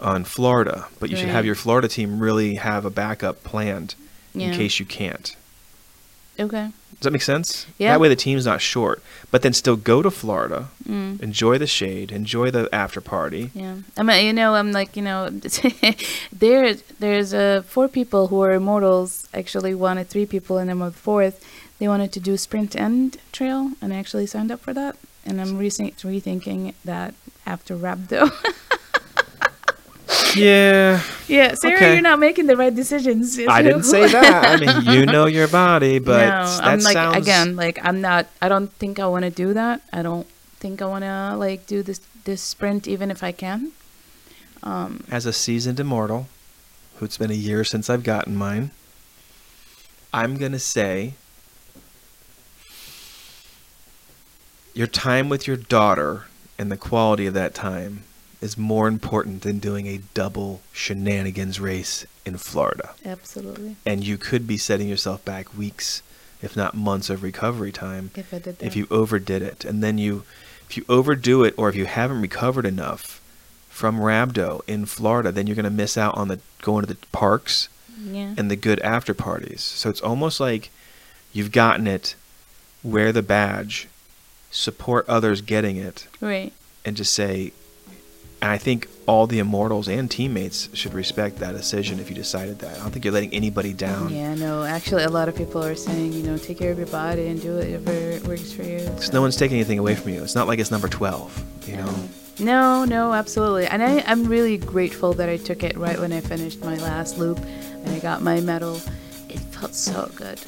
[0.00, 0.86] on Florida.
[0.98, 3.94] But you should have your Florida team really have a backup planned
[4.34, 5.36] yeah, in case you can't.
[6.38, 6.70] okay,
[7.02, 7.66] Does that make sense?
[7.78, 7.90] Yeah.
[7.90, 9.02] That way the team's not short.
[9.32, 11.20] But then still go to Florida, mm.
[11.20, 13.50] enjoy the shade, enjoy the after party.
[13.54, 15.30] Yeah, I mean, you know, I'm like, you know,
[16.32, 19.26] there, there's uh, four people who are immortals.
[19.34, 21.44] Actually, wanted three people, and I'm a fourth.
[21.80, 24.94] They wanted to do sprint end trail, and I actually signed up for that.
[25.26, 28.30] And I'm re- rethinking that after Rhabdo.
[30.34, 31.92] Yeah, yeah, Sarah, Okay.
[31.92, 33.38] you're not making the right decisions.
[33.48, 34.60] I didn't say that.
[34.60, 38.00] I mean, you know your body, but no, that I'm like sounds again, like I'm
[38.00, 38.26] not.
[38.40, 39.82] I don't think I want to do that.
[39.92, 40.26] I don't
[40.58, 43.72] think I want to like do this this sprint, even if I can.
[44.62, 46.28] Um, as a seasoned immortal,
[46.96, 48.70] who it's been a year since I've gotten mine.
[50.14, 51.14] I'm gonna say
[54.74, 56.26] your time with your daughter
[56.58, 58.04] and the quality of that time
[58.42, 62.90] is more important than doing a double shenanigans race in Florida.
[63.06, 63.76] absolutely.
[63.86, 66.02] And you could be setting yourself back weeks,
[66.42, 68.66] if not months of recovery time If I did that.
[68.66, 69.64] if you overdid it.
[69.64, 70.24] And then you
[70.68, 73.20] if you overdo it or if you haven't recovered enough
[73.68, 76.98] from rhabdo in Florida, then you're going to miss out on the going to the
[77.12, 77.68] parks
[78.02, 78.34] yeah.
[78.38, 79.60] and the good after parties.
[79.60, 80.70] So it's almost like
[81.32, 82.14] you've gotten it,
[82.82, 83.86] wear the badge,
[84.50, 86.52] support others getting it, Right.
[86.84, 87.52] and just say,
[88.42, 92.58] and I think all the immortals and teammates should respect that decision if you decided
[92.58, 92.76] that.
[92.76, 94.12] I don't think you're letting anybody down.
[94.12, 94.64] Yeah, no.
[94.64, 97.40] Actually, a lot of people are saying, you know, take care of your body and
[97.40, 98.80] do whatever works for you.
[98.80, 100.22] Because so- no one's taking anything away from you.
[100.24, 101.94] It's not like it's number 12, you know?
[102.40, 103.66] No, no, absolutely.
[103.66, 107.18] And I, I'm really grateful that I took it right when I finished my last
[107.18, 108.80] loop and I got my medal.
[109.28, 110.40] It felt so good.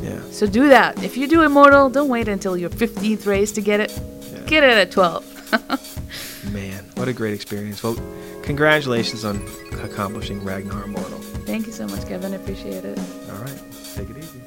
[0.00, 0.22] Yeah.
[0.30, 1.02] So do that.
[1.02, 3.92] If you do Immortal, don't wait until your 15th race to get it.
[4.32, 4.38] yeah.
[4.46, 5.28] Get it at 12.
[6.52, 7.82] Man, what a great experience.
[7.82, 7.96] Well,
[8.44, 9.44] congratulations on
[9.82, 11.18] accomplishing Ragnar Immortal.
[11.18, 12.32] Thank you so much, Kevin.
[12.32, 12.96] I appreciate it.
[13.28, 13.60] All right,
[13.96, 14.40] take it easy.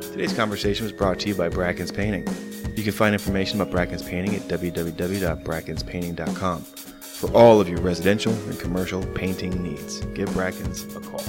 [0.00, 2.26] Today's conversation was brought to you by Bracken's Painting.
[2.74, 8.58] You can find information about Bracken's Painting at www.brackenspainting.com for all of your residential and
[8.58, 10.00] commercial painting needs.
[10.14, 11.22] Give Bracken's a call.